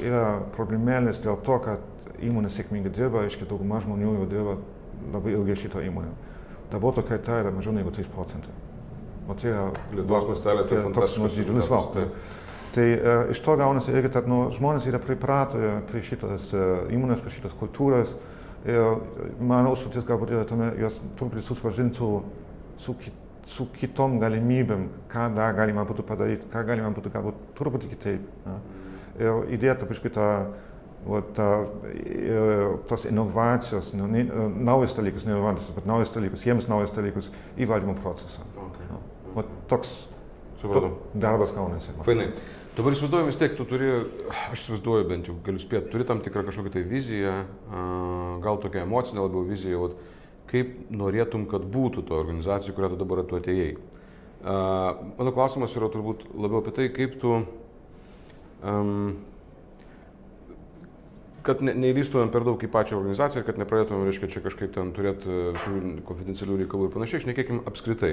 yra 0.00 0.24
problemėlis 0.54 1.20
dėl 1.24 1.38
to, 1.44 1.58
kad 1.64 1.89
įmonė 2.26 2.50
sėkmingai 2.52 2.92
dirba, 2.94 3.24
aiškiai 3.24 3.48
dauguma 3.48 3.80
žmonių 3.84 4.16
jau 4.18 4.26
dirba 4.30 4.56
labai 5.14 5.32
ilgai 5.36 5.56
šito 5.58 5.82
įmonė. 5.84 6.10
Darbuotojų 6.70 7.08
kaita 7.08 7.40
yra 7.42 7.52
mažiau 7.54 7.74
negu 7.74 7.92
3 7.94 8.10
procentai. 8.12 8.52
O 9.28 9.34
tai 9.38 9.50
yra 9.52 9.66
Lietuvos 9.94 10.28
mastelė, 10.30 10.66
tai 10.68 10.82
nu, 10.84 11.30
didžiulis 11.34 11.70
val. 11.70 11.88
Tai, 12.70 12.84
uh, 12.86 13.30
iš 13.32 13.40
to 13.42 13.56
gaunasi 13.58 13.90
irgi, 13.94 14.12
kad 14.14 14.28
nu, 14.30 14.44
žmonės 14.54 14.86
yra 14.86 15.00
pripratę 15.02 15.80
prie 15.88 16.02
šitos 16.06 16.52
uh, 16.54 16.84
įmonės, 16.94 17.22
prie 17.24 17.34
šitos 17.34 17.56
kultūros. 17.58 18.14
Ir 18.68 19.00
mano 19.40 19.72
užduotis 19.72 20.04
galbūt 20.06 20.34
yra 20.34 20.44
tame, 20.46 20.68
jos 20.78 20.98
truputį 21.18 21.42
susipažinti 21.46 21.96
su, 21.96 22.10
su, 22.78 22.94
su 23.48 23.66
kitom 23.74 24.18
galimybėm, 24.20 24.84
ką 25.10 25.30
dar 25.34 25.56
galima 25.56 25.86
būtų 25.88 26.04
padaryti, 26.06 26.48
ką 26.52 26.62
galima 26.68 26.90
būtų 26.94 27.12
galbūt 27.14 27.40
truputį 27.58 27.90
kitaip. 27.94 28.26
Ja. 28.44 28.58
Ir 29.20 29.54
įdėti 29.56 29.88
biškai 29.88 30.12
tą 30.14 30.26
Vat, 31.00 31.38
tas 32.90 33.06
inovacijos, 33.08 33.94
nu, 33.96 34.04
ne, 34.10 34.26
naujas 34.60 34.92
dalykas, 34.98 35.24
ne 35.24 35.32
inovacijos, 35.32 35.72
bet 35.78 35.86
naujas 35.88 36.12
dalykas, 36.12 36.44
jiems 36.44 36.68
naujas 36.68 36.92
dalykas 36.92 37.30
į 37.56 37.68
valdymo 37.70 37.94
procesą. 38.02 38.44
Okay. 38.66 38.88
Nu, 38.90 39.00
vat, 39.38 39.48
toks 39.70 39.94
Supratau. 40.60 40.98
darbas 41.16 41.54
kaunasi. 41.56 41.94
Fainai. 42.04 42.28
Dabar 42.76 42.94
įsivaizduoju 42.94 43.26
vis 43.26 43.38
tiek, 43.40 43.56
tu 43.58 43.64
turi, 43.66 43.88
aš 44.52 44.60
įsivaizduoju 44.60 45.06
bent 45.08 45.30
jau, 45.30 45.38
galiu 45.44 45.62
spėti, 45.62 45.88
turi 45.90 46.04
tam 46.06 46.20
tikrą 46.22 46.44
kažkokią 46.46 46.74
tai 46.76 46.84
viziją, 46.86 47.32
gal 48.44 48.60
tokią 48.62 48.84
emocinę 48.84 49.24
labiau 49.24 49.42
viziją, 49.48 49.88
vat, 49.88 49.96
kaip 50.52 50.76
norėtum, 50.92 51.48
kad 51.50 51.64
būtų 51.64 52.04
to 52.06 52.20
organizacija, 52.20 52.76
kurią 52.76 52.92
tu 52.92 53.00
dabar 53.00 53.24
tu 53.26 53.40
atėjai. 53.40 53.72
Mano 54.44 55.32
klausimas 55.34 55.74
yra 55.76 55.90
turbūt 55.92 56.28
labiau 56.32 56.62
apie 56.62 56.76
tai, 56.76 56.86
kaip 56.94 57.18
tu 57.20 57.34
um, 57.40 59.18
kad 61.50 61.62
ne, 61.66 61.74
neįlystumėm 61.84 62.30
per 62.32 62.46
daug 62.46 62.62
į 62.62 62.70
pačią 62.70 62.96
organizaciją 63.00 63.42
ir 63.42 63.46
kad 63.50 63.60
nepradėtumėm, 63.60 64.06
reiškia, 64.08 64.30
čia 64.30 64.42
kažkaip 64.44 64.74
ten 64.76 64.94
turėti 64.96 65.26
e, 65.26 65.52
visų 65.58 65.94
konfidencialių 66.08 66.58
reikalų 66.62 66.88
ir 66.88 66.94
panašiai, 66.94 67.24
šnekėkim 67.26 67.62
apskritai. 67.68 68.12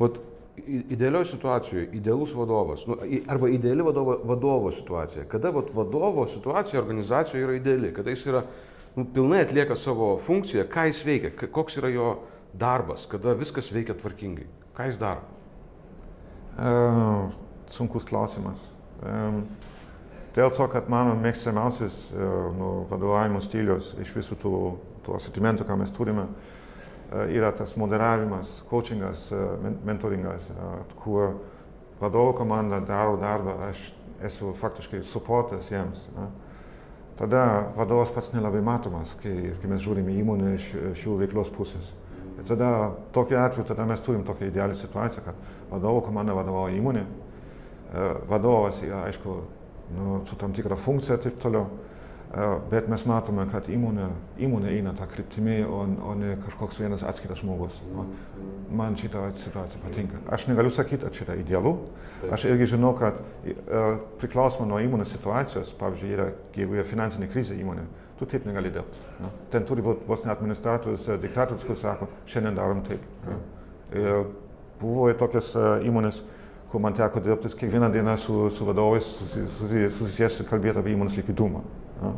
Vat, 0.00 0.18
idealioje 0.66 1.32
situacijoje, 1.32 1.88
idealus 1.98 2.34
vadovas, 2.34 2.84
nu, 2.90 2.98
arba 3.30 3.50
ideali 3.50 3.86
vadovo, 3.86 4.18
vadovo 4.26 4.72
situacija, 4.74 5.26
kada 5.30 5.50
vat, 5.54 5.70
vadovo 5.74 6.26
situacija 6.30 6.82
organizacijoje 6.82 7.46
yra 7.46 7.56
ideali, 7.58 7.92
kada 7.94 8.14
jis 8.14 8.26
yra 8.30 8.44
nu, 8.96 9.06
pilnai 9.14 9.42
atlieka 9.44 9.76
savo 9.78 10.14
funkciją, 10.26 10.66
ką 10.70 10.88
jis 10.90 11.04
veikia, 11.06 11.34
koks 11.54 11.78
yra 11.82 11.90
jo 11.94 12.10
darbas, 12.54 13.08
kada 13.10 13.34
viskas 13.38 13.72
veikia 13.74 13.96
tvarkingai, 13.98 14.46
ką 14.76 14.90
jis 14.90 15.00
daro. 15.02 15.26
Uh, 16.54 17.32
sunkus 17.66 18.06
klausimas. 18.06 18.68
Um, 19.02 19.42
dėl 20.34 20.52
to, 20.54 20.66
kad 20.72 20.90
mano 20.92 21.14
mėgstamiausias 21.20 22.00
uh, 22.12 22.26
nu, 22.56 22.70
vadovavimo 22.90 23.42
stilius 23.44 23.92
iš 24.02 24.12
visų 24.18 24.38
tų, 24.42 24.52
tų 25.06 25.16
asortimentų, 25.18 25.66
ką 25.68 25.78
mes 25.80 25.92
turime, 25.94 26.28
uh, 26.28 27.26
yra 27.30 27.52
tas 27.56 27.76
moderavimas, 27.80 28.60
coachingas, 28.70 29.28
uh, 29.34 29.58
mentoringas, 29.86 30.50
kur 31.02 31.36
vadovo 32.00 32.34
komanda 32.38 32.80
daro 32.84 33.18
darbą, 33.20 33.58
aš 33.70 33.90
esu 34.24 34.54
faktiškai 34.58 35.02
suportas 35.06 35.70
jiems. 35.70 36.08
Na. 36.16 36.30
Tada 37.18 37.70
vadovas 37.76 38.10
pats 38.10 38.32
nelabai 38.34 38.62
matomas, 38.64 39.12
kai, 39.22 39.52
kai 39.60 39.68
mes 39.70 39.82
žiūrime 39.84 40.16
įmonę 40.18 40.54
iš 40.56 40.70
šių 40.98 41.18
veiklos 41.20 41.50
pusės. 41.54 41.92
Ir 42.34 42.46
tada 42.48 42.70
tokiu 43.14 43.38
atveju 43.38 43.68
tada 43.68 43.86
mes 43.86 44.02
turim 44.02 44.24
tokią 44.26 44.48
idealią 44.50 44.74
situaciją, 44.74 45.22
kad 45.28 45.44
vadovo 45.70 46.00
komanda 46.02 46.34
vadovauja 46.34 46.74
įmonė, 46.74 47.04
vadovas 48.26 48.80
yra, 48.82 49.04
aišku, 49.06 49.36
nu, 49.92 50.20
su 50.28 50.36
tam 50.40 50.54
tikra 50.56 50.76
funkcija 50.80 51.18
ir 51.18 51.26
taip 51.26 51.36
toliau, 51.42 51.68
bet 52.70 52.88
mes 52.90 53.04
matome, 53.06 53.44
kad 53.52 53.68
įmonė, 53.70 54.08
įmonė 54.42 54.72
eina 54.74 54.94
tą 54.98 55.06
kryptimį, 55.10 55.58
o, 55.70 55.82
o 56.08 56.14
ne 56.18 56.34
kažkoks 56.42 56.80
vienas 56.82 57.04
atskiras 57.06 57.42
žmogus. 57.44 57.76
Man 58.74 58.96
šitą 58.98 59.28
situaciją 59.38 59.82
patinka. 59.84 60.18
Aš 60.34 60.48
negaliu 60.50 60.72
sakyti, 60.74 61.06
ar 61.06 61.14
čia 61.14 61.28
yra 61.28 61.36
idealu. 61.38 61.76
Aš 62.34 62.48
irgi 62.50 62.72
žinau, 62.74 62.94
kad 62.98 63.20
priklausomai 64.22 64.66
nuo 64.72 64.80
įmonės 64.82 65.14
situacijos, 65.14 65.74
pavyzdžiui, 65.78 66.14
yra, 66.16 66.30
jeigu 66.58 66.80
yra 66.80 66.86
finansinė 66.88 67.30
krizė 67.30 67.58
įmonė, 67.60 67.86
tu 68.18 68.26
taip 68.30 68.46
negali 68.48 68.72
dirbti. 68.74 69.02
Ja. 69.20 69.30
Ten 69.54 69.66
turi 69.68 69.84
būti 69.86 70.08
vos 70.08 70.26
ne 70.26 70.34
administratorius, 70.34 71.06
diktatorius, 71.22 71.66
kuris 71.68 71.84
sako, 71.86 72.10
šiandien 72.30 72.58
darom 72.58 72.82
taip. 72.86 73.04
Ir 73.94 74.26
buvo 74.80 75.06
ir 75.10 75.18
tokias 75.20 75.52
įmonės, 75.86 76.24
kur 76.74 76.82
man 76.82 76.94
teko 76.94 77.20
dirbti 77.22 77.48
kiekvieną 77.54 77.92
dieną 77.92 78.16
su, 78.18 78.50
su 78.50 78.64
vadovais, 78.66 79.06
susijęs 79.94 80.40
ir 80.42 80.46
kalbėti 80.50 80.80
apie 80.80 80.90
įmonės 80.96 81.14
likvidumą. 81.14 81.60
Ja. 82.00 82.08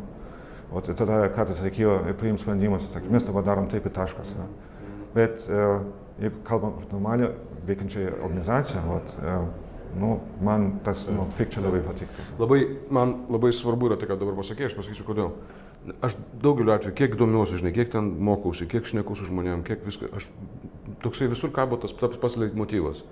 O 0.73 0.81
tada 0.81 1.19
kartais 1.35 1.61
reikėjo 1.61 1.99
priimti 2.17 2.41
sprendimus 2.41 2.87
sakyti, 2.89 3.13
mes 3.13 3.27
dabar 3.27 3.45
darom 3.45 3.67
taip 3.69 3.85
ir 3.85 3.93
taškas. 3.93 4.31
Ja. 4.33 4.47
Bet 5.13 5.45
jeigu 5.45 6.41
kalbam 6.47 6.79
apie 6.79 6.89
normalią 6.89 7.29
veikiančią 7.67 8.07
organizaciją, 8.15 8.81
vat, 8.87 9.13
nu, 10.01 10.15
man 10.49 10.65
tas 10.87 11.05
nu, 11.13 11.27
picture 11.37 11.61
labai 11.67 11.83
patiktų. 11.85 12.25
Labai, 12.41 12.59
man 12.97 13.13
labai 13.29 13.53
svarbu 13.53 13.91
yra 13.91 13.99
tai, 14.01 14.09
ką 14.09 14.17
dabar 14.23 14.41
pasakė, 14.41 14.71
aš 14.71 14.79
pasakysiu 14.79 15.05
kodėl. 15.05 15.31
Aš 16.01 16.17
daugeliu 16.41 16.73
atveju, 16.73 16.97
kiek 16.97 17.13
domiuosi, 17.21 17.61
žinai, 17.61 17.75
kiek 17.77 17.93
ten 17.93 18.09
mokausi, 18.25 18.65
kiek 18.73 18.89
šneku 18.89 19.15
su 19.15 19.29
žmonėm, 19.29 19.61
kiek 19.69 19.85
viską, 19.85 20.09
aš 20.17 20.31
toksai 21.05 21.29
visur 21.29 21.53
kabo 21.53 21.77
tas 21.77 21.93
pats 21.93 22.41
motyvas. 22.57 23.05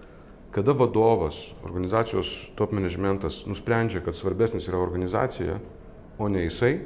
Kada 0.56 0.72
vadovas, 0.72 1.36
organizacijos 1.68 2.30
top 2.56 2.72
managementas 2.72 3.42
nusprendžia, 3.44 4.00
kad 4.00 4.16
svarbesnis 4.16 4.70
yra 4.70 4.80
organizacija, 4.80 5.58
o 6.16 6.30
ne 6.32 6.46
jisai, 6.46 6.78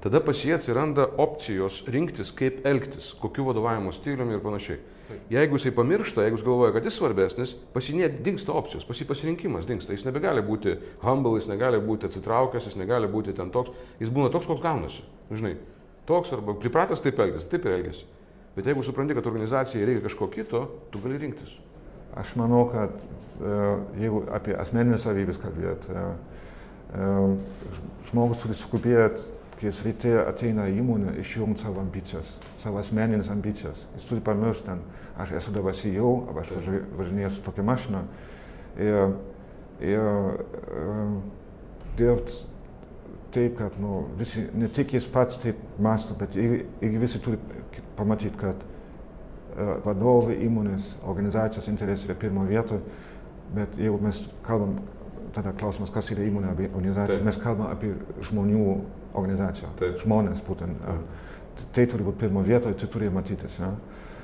tada 0.00 0.22
pas 0.24 0.40
jie 0.40 0.54
atsiranda 0.56 1.04
opcijos 1.20 1.82
rinktis, 1.92 2.32
kaip 2.32 2.64
elgtis, 2.64 3.10
kokiu 3.20 3.44
vadovavimo 3.50 3.92
stiliumi 3.92 4.38
ir 4.38 4.40
panašiai. 4.40 4.80
Jeigu 5.28 5.60
jisai 5.60 5.74
pamiršta, 5.76 6.24
jeigu 6.24 6.40
jis 6.40 6.46
galvoja, 6.48 6.72
kad 6.78 6.88
jis 6.88 6.96
svarbesnis, 6.96 7.54
pasinė 7.76 8.08
dingsta 8.24 8.56
opcijos, 8.56 8.88
pasi 8.88 9.04
pasirinkimas 9.08 9.68
dingsta. 9.68 9.92
Jis 9.92 10.08
nebegali 10.08 10.40
būti 10.48 10.78
humble, 11.04 11.36
jis 11.36 11.52
negali 11.52 11.84
būti 11.84 12.08
atsitraukęs, 12.08 12.72
jis 12.72 12.80
negali 12.80 13.08
būti 13.12 13.36
ten 13.36 13.52
toks, 13.52 13.76
jis 14.00 14.12
būna 14.16 14.32
toks, 14.32 14.48
koks 14.48 14.64
gaunasi. 14.64 15.04
Žinai, 15.28 15.58
toks 16.08 16.32
arba 16.32 16.56
pripratęs 16.56 17.04
taip 17.04 17.20
elgtis, 17.20 17.48
taip 17.52 17.68
ir 17.68 17.76
elgesi. 17.82 18.08
Bet 18.56 18.68
jeigu 18.68 18.80
supranti, 18.80 19.16
kad 19.16 19.28
organizacijai 19.28 19.84
reikia 19.84 20.08
kažko 20.08 20.32
kito, 20.32 20.68
tu 20.92 21.04
gali 21.04 21.20
rinktis. 21.20 21.52
Aš 22.16 22.34
manau, 22.40 22.64
kad 22.72 22.94
jeigu 24.00 24.24
apie 24.34 24.56
asmeninės 24.58 25.04
savybės 25.04 25.40
kalbėt, 25.42 25.88
žmogus 28.08 28.40
turi 28.40 28.56
skubėti, 28.56 29.26
kai 29.58 29.72
ryte 29.84 30.14
ateina 30.22 30.68
į 30.70 30.78
įmonę, 30.80 31.16
išjungti 31.20 31.66
savo 31.66 31.82
ambicijas, 31.82 32.30
savo 32.62 32.78
asmeninės 32.80 33.30
ambicijas. 33.34 33.82
Jis 33.96 34.06
turi 34.08 34.22
pamiršti, 34.24 34.68
ten, 34.70 34.82
aš 35.18 35.34
esu 35.40 35.54
dabar 35.54 35.74
CEO, 35.76 36.12
arba 36.30 36.44
aš 36.44 36.70
važinėju 36.98 37.32
su 37.34 37.42
tokia 37.46 37.66
mašina. 37.66 38.04
Ir, 38.78 39.16
ir 39.82 40.06
dirbti 41.98 42.46
taip, 43.34 43.58
kad 43.58 43.76
nu, 43.82 44.06
visi, 44.18 44.46
ne 44.56 44.70
tik 44.72 44.94
jis 44.96 45.06
pats 45.12 45.38
taip 45.42 45.58
masto, 45.82 46.16
bet 46.18 46.36
ir, 46.38 46.62
ir 46.80 46.98
visi 47.00 47.20
turi 47.22 47.38
pamatyti, 47.98 48.36
kad 48.40 48.62
vadovai 49.84 50.38
įmonės, 50.46 50.94
organizacijos 51.08 51.68
interesai 51.70 52.10
yra 52.10 52.18
pirmo 52.18 52.44
vietoje, 52.48 52.80
bet 53.54 53.78
jeigu 53.80 53.98
mes 54.02 54.20
kalbam, 54.46 54.76
tada 55.34 55.52
klausimas, 55.56 55.92
kas 55.94 56.10
yra 56.14 56.26
įmonė 56.26 56.52
arba 56.52 56.68
organizacija, 56.72 57.18
Taip. 57.18 57.26
mes 57.28 57.40
kalbam 57.42 57.70
apie 57.72 57.92
žmonių 58.30 58.66
organizaciją, 59.18 59.72
Taip. 59.80 59.98
žmonės 60.04 60.44
būtent. 60.46 60.84
Uh, 60.84 61.26
tai 61.74 61.86
turi 61.90 62.06
būti 62.06 62.22
pirmo 62.22 62.42
vietoje, 62.46 62.76
tai 62.78 62.88
turi 62.92 63.10
matytis. 63.12 63.58
Ja? 63.60 63.72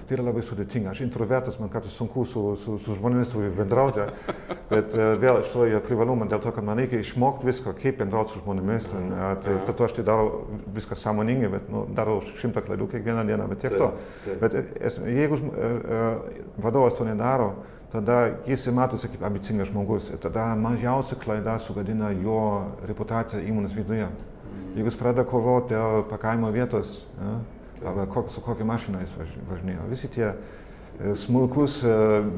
Tai 0.07 0.17
yra 0.19 0.27
labai 0.29 0.43
sudėtinga. 0.45 0.93
Aš 0.93 1.03
introvertas, 1.05 1.59
man 1.61 1.71
kartais 1.73 1.95
sunku 1.97 2.25
su, 2.29 2.43
su, 2.61 2.77
su 2.83 2.97
žmonėmis 2.99 3.33
bendrauti, 3.57 4.07
bet 4.71 4.95
uh, 4.97 5.14
vėl 5.21 5.40
iš 5.43 5.53
to 5.53 5.67
yra 5.69 5.83
privalumą 5.85 6.29
dėl 6.31 6.43
to, 6.45 6.53
kad 6.55 6.67
man 6.67 6.81
reikia 6.81 7.01
išmokti 7.03 7.49
viską, 7.49 7.75
kaip 7.81 8.01
bendrauti 8.03 8.35
su 8.35 8.43
žmonėmis. 8.43 8.88
Ten, 8.90 9.12
uh, 9.12 9.31
tai, 9.45 9.59
tad 9.69 9.85
aš 9.87 9.97
tai 9.99 10.07
darau 10.07 10.45
viską 10.77 10.99
sąmoningai, 11.01 11.53
bet 11.57 11.71
nu, 11.73 11.87
darau 11.97 12.21
šimtą 12.40 12.64
klaidų 12.67 12.90
kiekvieną 12.97 13.25
dieną, 13.31 13.49
bet 13.53 13.64
tiek 13.64 13.79
to. 13.81 13.93
Bet 14.43 14.59
es, 14.61 15.01
jeigu 15.01 15.40
uh, 15.40 15.49
uh, 15.49 16.45
vadovas 16.64 16.99
to 16.99 17.09
nedaro, 17.09 17.55
tada 17.95 18.21
jis 18.49 18.67
matosi 18.75 19.09
kaip 19.09 19.23
ambicingas 19.23 19.69
žmogus 19.71 20.11
ir 20.11 20.19
tada 20.23 20.51
mažiausia 20.59 21.17
klaida 21.21 21.59
sugadina 21.62 22.11
jo 22.11 22.38
reputaciją 22.88 23.45
įmonės 23.47 23.77
viduje. 23.79 24.09
Jeigu 24.75 24.90
jis 24.90 24.97
pradeda 24.99 25.23
kovoti 25.31 25.77
dėl 25.77 26.03
pakavimo 26.11 26.51
vietos, 26.51 26.97
ja, 27.21 27.37
arba 27.87 28.07
kok, 28.11 28.31
su 28.33 28.42
kokia 28.44 28.66
mašina 28.68 29.03
jis 29.05 29.16
važinėjo. 29.49 29.88
Visi 29.90 30.11
tie 30.12 30.33
smulkus 31.18 31.81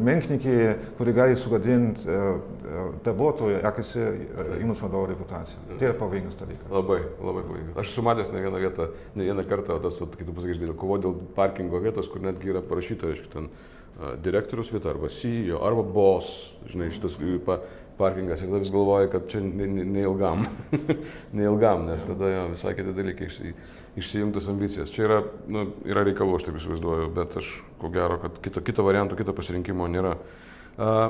menknikiai, 0.00 0.76
kurie 0.96 1.12
gali 1.16 1.36
sugadinti 1.36 2.06
darbuotojų 3.04 3.60
akise 3.68 4.06
įmonės 4.62 4.80
vadovo 4.80 5.10
reputaciją. 5.10 5.60
Tai 5.74 5.90
yra 5.90 5.96
pavojingas 6.00 6.38
dalykas. 6.40 6.72
Labai, 6.72 6.98
labai 7.20 7.44
pavojingas. 7.44 7.78
Aš 7.82 7.92
sumatęs 7.98 8.32
ne 8.32 8.44
vieną 8.46 8.62
vietą, 8.64 8.88
ne 9.14 9.28
vieną 9.28 9.44
kartą, 9.50 9.76
tas, 9.84 10.00
kaip 10.00 10.24
tu 10.24 10.36
pasakysi, 10.36 10.72
kovo 10.80 10.98
dėl 11.02 11.18
parkingo 11.36 11.82
vietos, 11.84 12.08
kur 12.12 12.24
netgi 12.24 12.54
yra 12.54 12.64
parašyta, 12.64 13.12
reiškia, 13.12 13.32
ten 13.34 13.50
direktorius 14.24 14.72
vieta 14.72 14.90
arba 14.92 15.08
CEO 15.12 15.60
arba 15.64 15.84
boss, 15.84 16.52
žinai, 16.68 16.90
šitas 16.92 17.16
pa, 17.44 17.60
parkingas 17.96 18.42
ir 18.42 18.50
tada 18.50 18.60
vis 18.60 18.72
galvoja, 18.72 19.08
kad 19.12 19.28
čia 19.30 19.40
neilgam, 19.40 20.44
ne 20.72 20.96
neilgam, 21.32 21.84
nes 21.88 22.04
tada 22.04 22.32
jo, 22.32 22.46
visai 22.52 22.74
kiti 22.76 22.92
dalykai 22.96 23.30
išsi, 23.30 23.54
išsijungtas 23.96 24.48
ambicijas. 24.52 24.92
Čia 24.92 25.06
yra, 25.06 25.20
nu, 25.48 25.68
yra 25.88 26.04
reikalų, 26.06 26.36
aš 26.36 26.48
taip 26.48 26.58
įsivaizduoju, 26.60 27.12
bet 27.16 27.38
aš 27.40 27.52
ko 27.80 27.90
gero, 27.94 28.18
kad 28.22 28.40
kito, 28.44 28.62
kito 28.64 28.84
varianto, 28.86 29.16
kito 29.18 29.34
pasirinkimo 29.36 29.88
nėra. 29.90 30.16
Uh, 30.76 31.06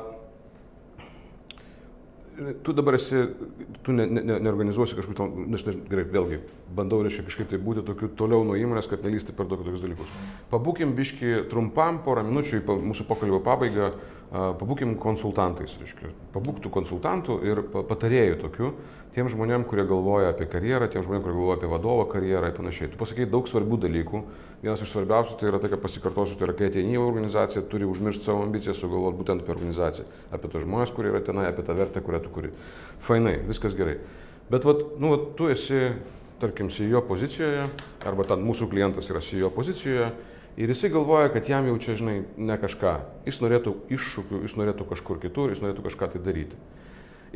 tu 2.63 2.73
dabar 2.73 2.95
esi, 2.95 3.15
tu 3.83 3.91
ne, 3.95 4.05
ne, 4.05 4.37
neorganizuosi 4.43 4.97
kažkokių, 4.97 5.27
nu, 5.47 5.57
aš 5.57 5.65
nežinau, 5.67 5.87
gerai, 5.89 6.05
vėlgi, 6.13 6.39
bandau, 6.77 6.99
reiškia, 7.05 7.25
kažkaip 7.27 7.49
tai 7.51 7.59
būti 7.61 7.83
tokiu 7.87 8.09
toliau 8.19 8.45
nuo 8.45 8.57
įmonės, 8.59 8.89
kad 8.91 9.05
nelysti 9.05 9.33
per 9.35 9.49
daug 9.49 9.63
tokius 9.65 9.81
dalykus. 9.83 10.11
Pabūkim 10.51 10.93
biški 10.97 11.47
trumpam, 11.51 12.01
porą 12.05 12.25
minučių 12.27 12.61
į 12.61 12.77
mūsų 12.91 13.07
pokalbio 13.09 13.41
pabaigą, 13.45 13.91
pabūkim 14.31 14.97
konsultantais, 14.99 15.77
reiškia, 15.79 16.11
pabūktų 16.33 16.71
konsultantų 16.73 17.37
ir 17.47 17.61
patarėjų 17.71 18.39
tokių, 18.41 18.71
tiem 19.15 19.29
žmonėm, 19.31 19.63
kurie 19.69 19.85
galvoja 19.87 20.33
apie 20.33 20.45
karjerą, 20.51 20.89
tiem 20.91 21.05
žmonėm, 21.05 21.23
kurie 21.23 21.35
galvoja 21.37 21.57
apie 21.57 21.69
vadovo 21.71 22.03
karjerą 22.11 22.51
ir 22.51 22.57
panašiai. 22.57 22.91
Tu 22.91 22.99
pasakei 22.99 23.25
daug 23.29 23.47
svarbių 23.47 23.79
dalykų. 23.87 24.21
Vienas 24.61 24.83
iš 24.83 24.91
svarbiausių 24.91 25.39
tai 25.39 25.49
yra 25.51 25.61
tai, 25.63 25.71
kad 25.71 25.81
pasikartosiu, 25.81 26.35
tai 26.37 26.49
yra, 26.49 26.57
kai 26.59 26.69
ateini 26.69 26.97
į 26.97 27.01
organizaciją, 27.01 27.63
turi 27.71 27.87
užmiršti 27.87 28.27
savo 28.27 28.43
ambiciją, 28.43 28.75
sugalvoti 28.75 29.21
būtent 29.21 29.43
apie 29.43 29.53
organizaciją, 29.55 30.07
apie 30.35 30.51
tos 30.51 30.65
žmonės, 30.67 30.93
kurie 30.93 31.13
yra 31.13 31.23
tenai, 31.23 31.47
apie 31.47 31.65
tą 31.65 31.77
vertę, 31.77 32.03
kurią 32.03 32.21
tu 32.25 32.33
kuri. 32.35 32.53
Fainai, 33.07 33.37
viskas 33.47 33.77
gerai. 33.77 33.99
Bet 34.51 34.67
vat, 34.67 34.83
nu, 34.99 35.13
vat, 35.13 35.29
tu 35.39 35.49
esi, 35.53 35.91
tarkim, 36.41 36.71
CEO 36.73 37.03
pozicijoje, 37.05 37.67
arba 38.05 38.25
ten 38.27 38.43
mūsų 38.45 38.69
klientas 38.73 39.13
yra 39.13 39.21
CEO 39.23 39.53
pozicijoje 39.53 40.11
ir 40.57 40.73
jisai 40.73 40.91
galvoja, 40.93 41.31
kad 41.33 41.49
jam 41.49 41.67
jau 41.69 41.75
čia, 41.81 41.97
žinai, 41.99 42.21
ne 42.37 42.57
kažką. 42.61 42.93
Jis 43.27 43.41
norėtų 43.43 43.75
iššūkių, 43.97 44.41
jis 44.45 44.57
norėtų 44.59 44.87
kažkur 44.89 45.21
kitur, 45.23 45.53
jis 45.53 45.61
norėtų 45.63 45.85
kažką 45.85 46.13
tai 46.13 46.23
daryti. 46.23 46.57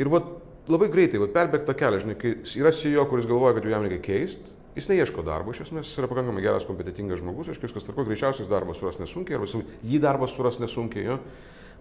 Ir 0.02 0.10
vat, 0.12 0.28
labai 0.72 0.90
greitai, 0.94 1.22
vat, 1.22 1.36
perbėgta 1.36 1.76
kelią, 1.78 2.02
žinai, 2.06 2.18
kai 2.20 2.34
yra 2.60 2.74
CEO, 2.76 3.06
kuris 3.12 3.30
galvoja, 3.30 3.58
kad 3.58 3.68
jau 3.68 3.76
jam 3.76 3.86
reikia 3.86 4.04
keisti, 4.08 4.58
Jis 4.76 4.88
neieško 4.88 5.24
darbo, 5.28 5.52
iš 5.52 5.66
esmės 5.66 5.90
jis 5.90 6.00
yra 6.00 6.08
pakankamai 6.08 6.44
geras, 6.46 6.64
kompetitingas 6.64 7.20
žmogus, 7.20 7.50
aišku, 7.52 7.68
viskas 7.68 7.84
tvarko, 7.84 8.06
greičiausias 8.08 8.48
darbas 8.48 8.80
suras 8.80 9.02
nesunkiai, 9.02 9.36
arba 9.36 9.64
jį 9.84 10.00
darbas 10.00 10.36
suras 10.38 10.62
nesunkiai, 10.64 11.10
jo. 11.10 11.18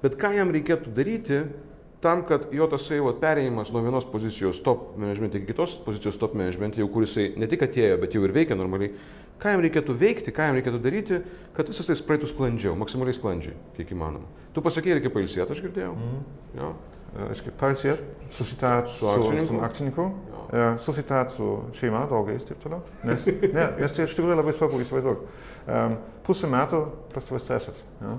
Bet 0.03 0.16
ką 0.18 0.33
jam 0.35 0.50
reikėtų 0.50 0.90
daryti, 0.96 1.38
tam, 2.03 2.24
kad 2.26 2.48
jo 2.57 2.66
tasai 2.72 2.98
vat, 3.05 3.20
perėjimas 3.22 3.70
nuo 3.70 3.85
vienos 3.85 4.09
pozicijos 4.11 4.59
top 4.64 4.96
management 4.98 5.37
iki 5.38 5.53
kitos 5.53 5.76
pozicijos 5.85 6.18
top 6.18 6.35
management, 6.35 6.81
jau 6.81 6.88
kur 6.90 7.07
jisai 7.07 7.29
ne 7.38 7.46
tik 7.50 7.62
atėjo, 7.68 8.00
bet 8.03 8.16
jau 8.16 8.24
ir 8.26 8.35
veikia 8.35 8.59
normaliai, 8.59 8.90
ką 9.40 9.55
jam 9.55 9.64
reikėtų 9.64 9.96
veikti, 10.00 10.35
ką 10.35 10.50
jam 10.50 10.59
reikėtų 10.59 10.81
daryti, 10.85 11.20
kad 11.57 11.70
visas 11.70 11.88
tai 11.88 11.96
praeitų 12.07 12.31
sklandžiau, 12.31 12.76
maksimaliai 12.79 13.16
sklandžiai, 13.16 13.57
kiek 13.79 13.92
įmanoma. 13.96 14.29
Tu 14.55 14.62
pasakėjai, 14.64 14.98
reikia 14.98 15.12
pailsėti, 15.14 15.55
aš 15.55 15.62
girdėjau. 15.64 15.92
Mm. 15.94 16.24
Jo. 16.59 16.72
Reiškia, 17.11 17.53
pailsėti, 17.59 18.05
susitart 18.35 18.90
su, 18.94 19.09
akcininku? 19.11 19.48
su 19.48 19.62
akcininku, 19.66 20.05
e, 20.46 20.66
susitart 20.85 21.33
su 21.35 21.48
šeima, 21.74 22.05
draugais 22.11 22.44
ir 22.44 22.53
taip 22.53 22.61
toliau. 22.62 22.85
Nes, 23.03 23.24
ne, 23.26 23.64
nes 23.81 23.96
tai 23.96 24.07
iš 24.07 24.14
tikrųjų 24.14 24.37
labai 24.38 24.55
svarbu 24.55 24.79
įsivaizduok. 24.85 25.24
Um, 25.66 25.96
pusę 26.26 26.50
metų 26.50 26.85
pas 27.14 27.26
tavęs 27.26 27.46
stresas. 27.46 27.83
Ja? 27.98 28.14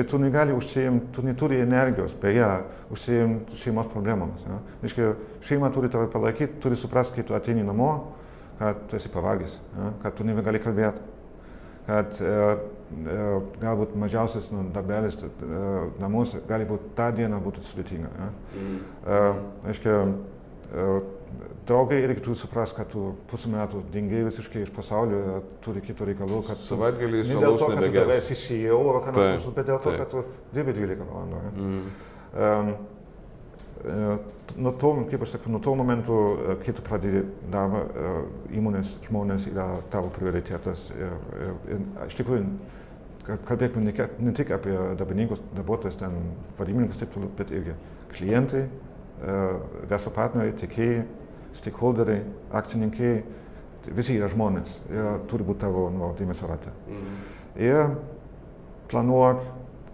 Ir 0.00 0.06
tu 0.08 0.20
negali 0.22 0.54
užsiimti, 0.56 1.10
tu 1.12 1.24
neturi 1.26 1.60
energijos, 1.60 2.14
beje, 2.22 2.48
užsiimti 2.94 3.60
šeimos 3.60 3.90
problemomis. 3.92 4.46
Ja? 4.48 4.56
Reiškia, 4.86 5.10
šeima 5.44 5.68
turi 5.74 5.92
tave 5.92 6.08
palaikyti, 6.12 6.60
turi 6.64 6.78
suprasti, 6.80 7.18
kai 7.18 7.26
tu 7.28 7.36
ateini 7.36 7.66
namo, 7.66 7.90
kad 8.60 8.82
tu 8.90 8.96
esi 8.96 9.08
pavargęs, 9.08 9.56
ja? 9.78 9.92
kad 10.02 10.18
tu 10.18 10.26
nebegali 10.28 10.60
kalbėti, 10.60 11.00
kad 11.86 12.18
e, 12.20 12.34
e, 13.08 13.22
galbūt 13.62 13.94
mažiausias 13.98 14.50
nu, 14.52 14.66
darbelis 14.74 15.16
e, 15.24 15.30
namuose 16.02 16.42
gali 16.48 16.68
būti 16.68 16.92
tą 16.98 17.08
dieną 17.16 17.40
būtų 17.46 17.64
sudėtinga. 17.70 18.28
Reiškia, 19.64 19.96
e, 20.04 20.90
draugai 21.70 22.02
irgi 22.04 22.26
turi 22.26 22.36
suprasti, 22.36 22.76
kad 22.82 22.92
tu 22.92 23.14
pusę 23.30 23.48
metų 23.52 23.80
dingai 23.94 24.26
visiškai 24.28 24.66
iš 24.66 24.70
pasaulio, 24.76 25.40
turi 25.64 25.80
kitų 25.84 26.12
reikalų, 26.12 26.44
kad... 26.50 26.62
Savaitgalį 26.68 27.24
ne 27.30 27.42
dėl 27.42 27.58
to, 27.60 27.72
kad 27.72 27.84
tu 27.86 27.92
tavęs 27.96 28.30
įsijau, 28.36 28.80
ar 28.92 29.02
ką 29.06 29.16
nors, 29.16 29.50
bet 29.56 29.72
dėl 29.72 29.82
to, 29.84 29.98
kad 30.02 30.14
tu 30.14 30.24
dirbi 30.56 30.76
12 30.76 31.06
valandų. 31.08 31.42
Mm. 31.56 31.84
Um, 32.30 32.74
nuo 34.56 34.72
to, 34.76 34.90
kaip 35.10 35.22
aš 35.24 35.36
sakau, 35.36 35.52
nuo 35.52 35.60
to 35.64 35.74
momentu, 35.78 36.16
kai 36.64 36.74
tu 36.76 36.84
pradedi 36.84 37.22
darbą, 37.52 37.84
įmonės 38.56 38.96
žmonės 39.06 39.46
yra 39.50 39.66
tavo 39.92 40.10
prioritetas. 40.14 40.88
Ir, 40.96 41.16
ir, 41.40 41.54
ir 41.76 42.08
iš 42.08 42.18
tikrųjų, 42.18 42.44
kalbėkime 43.48 43.86
ne, 43.86 43.94
ne 44.26 44.34
tik 44.36 44.52
apie 44.56 44.74
darbininkus, 44.98 45.42
darbuotojus, 45.56 45.98
ten 46.00 46.16
vadybininkus, 46.58 47.00
taip 47.00 47.12
toliau, 47.14 47.32
bet 47.38 47.52
irgi 47.54 47.76
klientai, 48.14 48.64
verslo 49.90 50.12
partneriai, 50.14 50.56
tiekėjai, 50.60 51.04
stakeholderiai, 51.60 52.24
akcininkai, 52.56 53.12
tai 53.84 53.96
visi 53.96 54.16
yra 54.18 54.28
žmonės 54.30 54.76
ir 54.92 55.22
turi 55.30 55.46
būti 55.46 55.64
tavo 55.64 55.88
nu, 55.94 56.12
dėmesio 56.18 56.48
rate. 56.50 56.72
Mhm. 56.88 57.20
Ir 57.60 57.94
planuok, 58.90 59.44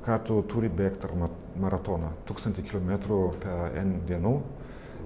ką 0.06 0.18
tu 0.26 0.40
turi 0.50 0.70
bėgti 0.72 1.08
ar 1.08 1.14
maratoną. 1.60 2.12
Tūkstantį 2.28 2.66
kilometrų 2.70 3.20
per 3.42 3.76
N 3.80 4.00
dienų 4.08 4.36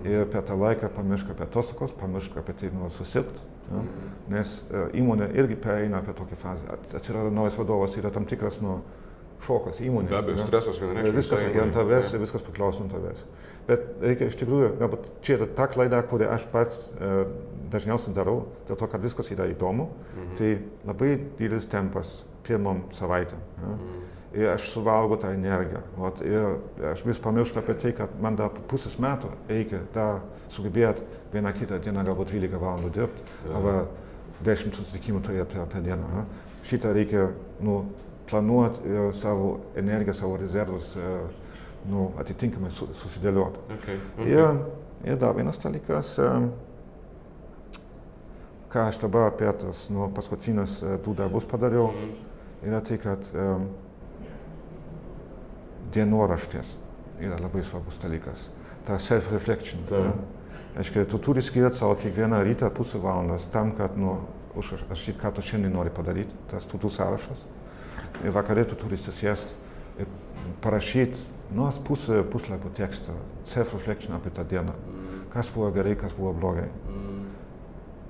ir 0.09 0.27
per 0.33 0.45
tą 0.49 0.57
laiką 0.59 0.91
pamiršk 0.97 1.35
apie 1.35 1.45
atostogos, 1.47 1.93
pamiršk 2.01 2.39
apie 2.41 2.57
tai 2.61 2.73
nu, 2.75 2.89
susirgt. 2.95 3.43
Ja? 3.71 3.83
Nes 4.35 4.57
uh, 4.71 4.89
įmonė 4.97 5.31
irgi 5.39 5.59
pereina 5.61 6.01
apie 6.01 6.15
tokią 6.19 6.39
fazę. 6.39 6.79
Atsirado 6.97 7.31
naujas 7.35 7.59
vadovas, 7.59 7.95
yra 8.01 8.11
tam 8.15 8.27
tikras 8.27 8.59
nu, 8.65 8.81
šokas 9.45 9.81
įmonė. 9.85 10.11
Be 10.11 10.19
abejo, 10.19 10.47
stresas 10.47 10.81
vienareikšmiškai. 10.81 11.17
Viskas 11.17 11.45
yra 11.47 11.65
ant 11.65 11.77
tavęs 11.77 12.13
ir 12.15 12.23
viskas 12.23 12.45
priklauso 12.45 12.85
nuo 12.85 12.93
tavęs. 12.93 13.23
Bet 13.69 13.87
reikia 14.03 14.29
iš 14.31 14.37
tikrųjų, 14.41 14.73
galbūt 14.81 15.09
čia 15.25 15.37
yra 15.39 15.49
ta 15.57 15.69
klaida, 15.71 16.01
kurią 16.11 16.31
aš 16.35 16.47
pats 16.53 16.81
e, 16.97 17.11
dažniausiai 17.73 18.15
darau, 18.17 18.41
dėl 18.69 18.79
to, 18.81 18.89
kad 18.91 19.05
viskas 19.05 19.31
yra 19.33 19.47
įdomu, 19.51 19.91
mhm. 20.17 20.35
tai 20.41 20.51
labai 20.89 21.13
didelis 21.39 21.69
tempas 21.71 22.21
pirmom 22.47 22.89
savaitėm. 22.97 23.45
Ja? 23.61 23.75
Mhm. 23.77 24.01
Ir 24.37 24.53
aš 24.53 24.69
suvalgau 24.71 25.19
tą 25.19 25.33
energiją. 25.35 25.81
Vat, 25.99 26.21
ir 26.23 26.61
aš 26.93 27.03
vis 27.03 27.19
pamirštu 27.19 27.59
apie 27.59 27.75
tai, 27.83 27.91
kad 27.99 28.13
man 28.23 28.37
dar 28.39 28.53
pusės 28.71 28.95
metų 29.03 29.33
reikia 29.49 29.81
dar 29.95 30.21
sugebėti 30.55 31.03
vieną 31.33 31.51
kitą 31.57 31.81
dieną 31.83 32.05
galbūt 32.07 32.31
12 32.31 32.61
valandų 32.63 32.93
dirbti, 32.95 33.27
arba 33.51 33.75
10 34.47 34.79
susitikimų 34.79 35.25
turėti 35.27 35.57
per, 35.57 35.67
per 35.73 35.83
dieną. 35.83 36.15
Ja? 36.15 36.25
Šitą 36.71 36.95
reikia 36.95 37.27
nu, 37.67 37.81
planuoti 38.31 39.11
savo 39.19 39.57
energiją, 39.75 40.15
savo 40.15 40.39
rezervus. 40.39 40.95
Uh, 40.95 41.41
nu, 41.89 42.11
atitinkamai 42.21 42.71
su, 42.75 42.89
susidėlioti. 43.01 43.63
Okay, 43.77 44.01
okay. 44.19 44.33
Ir, 44.33 44.59
ir 45.09 45.21
dar 45.21 45.37
vienas 45.37 45.61
dalykas, 45.63 46.15
ką 48.71 48.87
aš 48.87 49.01
dabar 49.03 49.31
apie 49.31 49.51
tas 49.63 49.87
nu, 49.93 50.09
paskutinius 50.15 50.81
du 51.05 51.15
darbus 51.17 51.49
padariau, 51.49 51.91
-hmm. 51.95 52.69
yra 52.69 52.81
tai, 52.81 52.99
kad 52.99 53.33
um, 53.35 53.69
dienoraštis 55.95 56.75
yra 57.21 57.39
labai 57.41 57.63
svarbus 57.65 57.99
dalykas. 58.03 58.49
Ta 58.87 58.99
self-reflection. 58.99 59.83
Ja. 59.91 60.13
Aiškiai, 60.81 61.07
tu 61.11 61.19
turi 61.19 61.43
skirti 61.43 61.81
savo 61.81 61.97
kiekvieną 61.99 62.43
rytą 62.47 62.71
pusę 62.71 63.01
valandos 63.03 63.49
tam, 63.51 63.73
kad 63.77 63.97
nu, 63.99 64.21
užrašyti, 64.55 65.19
ką 65.19 65.33
tu 65.35 65.43
šiandien 65.43 65.75
nori 65.75 65.91
padaryti, 65.95 66.35
tas 66.51 66.67
tutų 66.71 66.91
sąrašas. 66.95 67.43
Ir 68.25 68.35
vakarė 68.35 68.65
tu 68.71 68.79
turi 68.79 68.99
susėsti 68.99 69.55
ir 70.03 70.09
parašyti 70.63 71.21
nors 71.55 71.79
pusę 71.83 72.23
puslapio 72.31 72.71
teksto, 72.75 73.15
self-reflection 73.51 74.15
apie 74.15 74.31
tą 74.31 74.45
dieną. 74.45 74.75
Kas 75.31 75.51
buvo 75.51 75.71
gerai, 75.75 75.97
kas 75.97 76.15
buvo 76.15 76.33
blogai. 76.35 76.69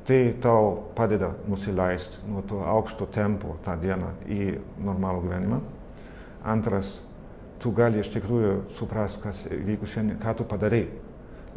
Tai 0.05 0.21
tau 0.43 0.71
padeda 0.97 1.35
nusileisti 1.49 2.25
nuo 2.29 2.43
to 2.43 2.63
aukšto 2.65 3.07
tempo 3.07 3.57
tą 3.65 3.77
dieną 3.81 4.15
į 4.27 4.57
normalų 4.81 5.27
gyvenimą. 5.27 5.61
Antras, 6.45 6.99
tu 7.61 7.73
gali 7.77 8.01
iš 8.01 8.11
tikrųjų 8.15 8.55
suprasti, 8.77 9.23
kas 9.25 9.45
vyko 9.51 9.89
šiandien, 9.89 10.19
ką 10.23 10.35
tu 10.39 10.49
padarai. 10.49 10.87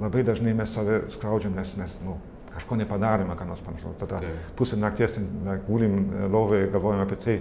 Labai 0.02 0.24
dažnai 0.26 0.56
mes 0.58 0.72
save 0.74 1.04
skriaudžiam, 1.13 1.54
nes 1.56 1.76
mes 1.78 1.96
nu, 2.04 2.18
kažko 2.54 2.78
nepadarėme, 2.82 3.36
ką 3.38 3.48
nors 3.48 3.62
panašaus. 3.66 3.96
Tada 4.02 4.22
pusę 4.58 4.78
nakties 4.80 5.20
gulim 5.68 6.08
lovoje, 6.34 6.68
galvojame 6.74 7.06
apie 7.06 7.20
tai, 7.24 7.38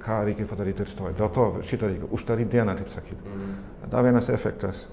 ką 0.00 0.22
reikia 0.24 0.46
padaryti 0.48 0.86
rytoj. 0.86 1.12
Dėl 1.18 1.28
to 1.34 1.44
šitą 1.66 1.90
reikia 1.90 2.08
uždaryti 2.14 2.56
dieną, 2.56 2.76
taip 2.78 2.88
sakyti. 2.92 3.20
Mm. 3.20 3.52
Dar 3.92 4.06
vienas 4.06 4.30
efektas. 4.32 4.86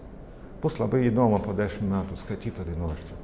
Bus 0.62 0.80
labai 0.82 1.06
įdomu 1.08 1.40
po 1.44 1.54
dešimt 1.56 1.88
metų 1.90 2.18
skaityti 2.20 2.66
dienoraštį. 2.68 3.18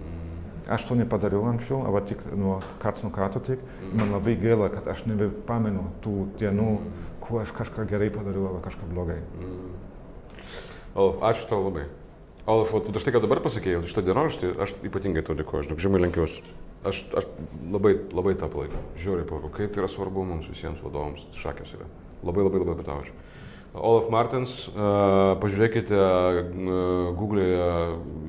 Mm. 0.00 0.38
Aš 0.76 0.88
to 0.88 0.96
nepadariau 0.98 1.44
anksčiau, 1.52 1.82
arba 1.86 2.02
tik 2.08 2.24
nuo 2.34 2.58
kats 2.82 3.04
nuo 3.04 3.12
karto 3.14 3.40
tik. 3.44 3.62
Mm. 3.62 3.92
Man 4.00 4.14
labai 4.16 4.36
gaila, 4.40 4.70
kad 4.72 4.88
aš 4.90 5.04
nebepamenu 5.06 5.86
tų 6.04 6.16
dienų, 6.40 6.70
mm. 6.80 7.04
Kuo 7.26 7.42
aš 7.42 7.52
kažką 7.56 7.86
gerai 7.90 8.08
padariau, 8.14 8.48
arba 8.50 8.62
kažką 8.64 8.88
blogai. 8.90 9.20
Mm. 9.42 9.70
Olaf, 10.96 11.22
ačiū 11.30 11.48
tau 11.50 11.64
labai. 11.66 11.86
Olaf, 12.46 12.70
tu 12.86 13.02
štai 13.02 13.16
ką 13.16 13.20
dabar 13.24 13.42
pasakėjau, 13.42 13.82
šitą 13.90 14.06
dienoraštį, 14.06 14.54
aš 14.62 14.76
ypatingai 14.86 15.24
tau 15.26 15.34
dėkoju, 15.36 15.66
aš 15.66 15.82
žemai 15.82 16.04
lenkiausi. 16.04 16.44
Aš, 16.86 17.02
aš 17.18 17.26
labai, 17.74 17.96
labai 18.14 18.36
tą 18.38 18.46
palaikau, 18.52 18.80
žiauriai 19.02 19.26
palaikau, 19.26 19.50
kaip 19.56 19.74
tai 19.74 19.82
yra 19.82 19.90
svarbu 19.90 20.22
mums 20.28 20.46
visiems 20.46 20.78
vadovams, 20.84 21.24
šakės 21.34 21.74
yra. 21.74 21.88
Labai 22.22 22.46
labai 22.46 22.62
labai 22.62 22.86
tau 22.86 23.00
ačiū. 23.02 23.16
Olaf 23.76 24.06
Martins, 24.08 24.52
pažiūrėkite 25.42 25.98
Google'e, 27.18 27.48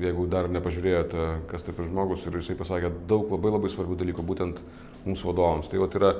jeigu 0.02 0.26
dar 0.28 0.50
nepažiūrėjote, 0.52 1.28
kas 1.48 1.64
tai 1.64 1.72
per 1.76 1.88
žmogus 1.88 2.26
ir 2.26 2.36
jisai 2.36 2.58
pasakė 2.58 2.90
daug 3.08 3.30
labai 3.32 3.54
labai 3.54 3.70
svarbių 3.72 3.96
dalykų 4.02 4.26
būtent 4.28 4.60
mums 5.06 5.24
vadovams. 5.24 5.70
Tai 5.70 5.80
yra, 5.86 6.12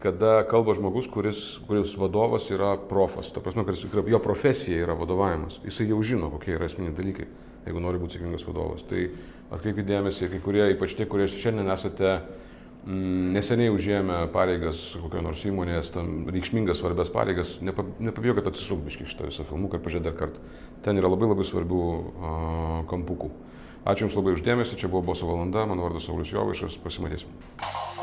kada 0.00 0.40
kalba 0.48 0.74
žmogus, 0.74 1.08
kuris, 1.12 1.60
kuris 1.68 1.92
vadovas 2.00 2.48
yra 2.50 2.72
profas, 2.88 3.28
ta 3.32 3.42
prasme, 3.44 3.66
kad 3.68 4.08
jo 4.08 4.20
profesija 4.24 4.86
yra 4.86 4.96
vadovavimas, 4.96 5.58
jisai 5.64 5.90
jau 5.90 6.00
žino, 6.02 6.30
kokie 6.32 6.54
yra 6.56 6.68
esminiai 6.70 6.96
dalykai, 6.96 7.26
jeigu 7.66 7.82
nori 7.84 8.00
būti 8.00 8.16
sėkmingas 8.16 8.46
vadovas. 8.48 8.86
Tai 8.88 9.02
atkreipkite 9.52 9.88
dėmesį, 9.90 10.30
kai 10.32 10.40
kurie, 10.44 10.64
ypač 10.72 10.96
tie, 10.96 11.04
kurie 11.10 11.28
šiandien 11.28 11.68
esate 11.74 12.14
mm, 12.16 13.28
neseniai 13.36 13.74
užėmę 13.74 14.22
pareigas 14.32 14.86
kokio 15.02 15.20
nors 15.26 15.44
įmonės, 15.44 15.92
tam 15.92 16.24
reikšmingas 16.32 16.80
svarbės 16.80 17.12
pareigas, 17.12 17.58
nepa, 17.60 17.84
nepabijokit 18.00 18.48
atsisukti 18.54 18.94
iš 18.94 19.12
šito 19.12 19.28
viso 19.28 19.44
filmuką 19.52 19.76
ir 19.76 19.84
pažiūrėti 19.84 20.08
dar 20.08 20.16
kartą. 20.16 20.50
Ten 20.86 20.96
yra 20.96 21.12
labai 21.12 21.28
labai 21.28 21.44
svarbių 21.44 21.84
uh, 21.84 22.82
kampukų. 22.88 23.34
Ačiū 23.84 24.06
Jums 24.06 24.16
labai 24.16 24.36
uždėmesi, 24.36 24.80
čia 24.80 24.88
buvo 24.92 25.12
Boso 25.12 25.28
valanda, 25.28 25.68
mano 25.68 25.88
vardas 25.88 26.08
Saulis 26.08 26.32
Jovaišas, 26.32 26.80
pasimatysim. 26.84 27.99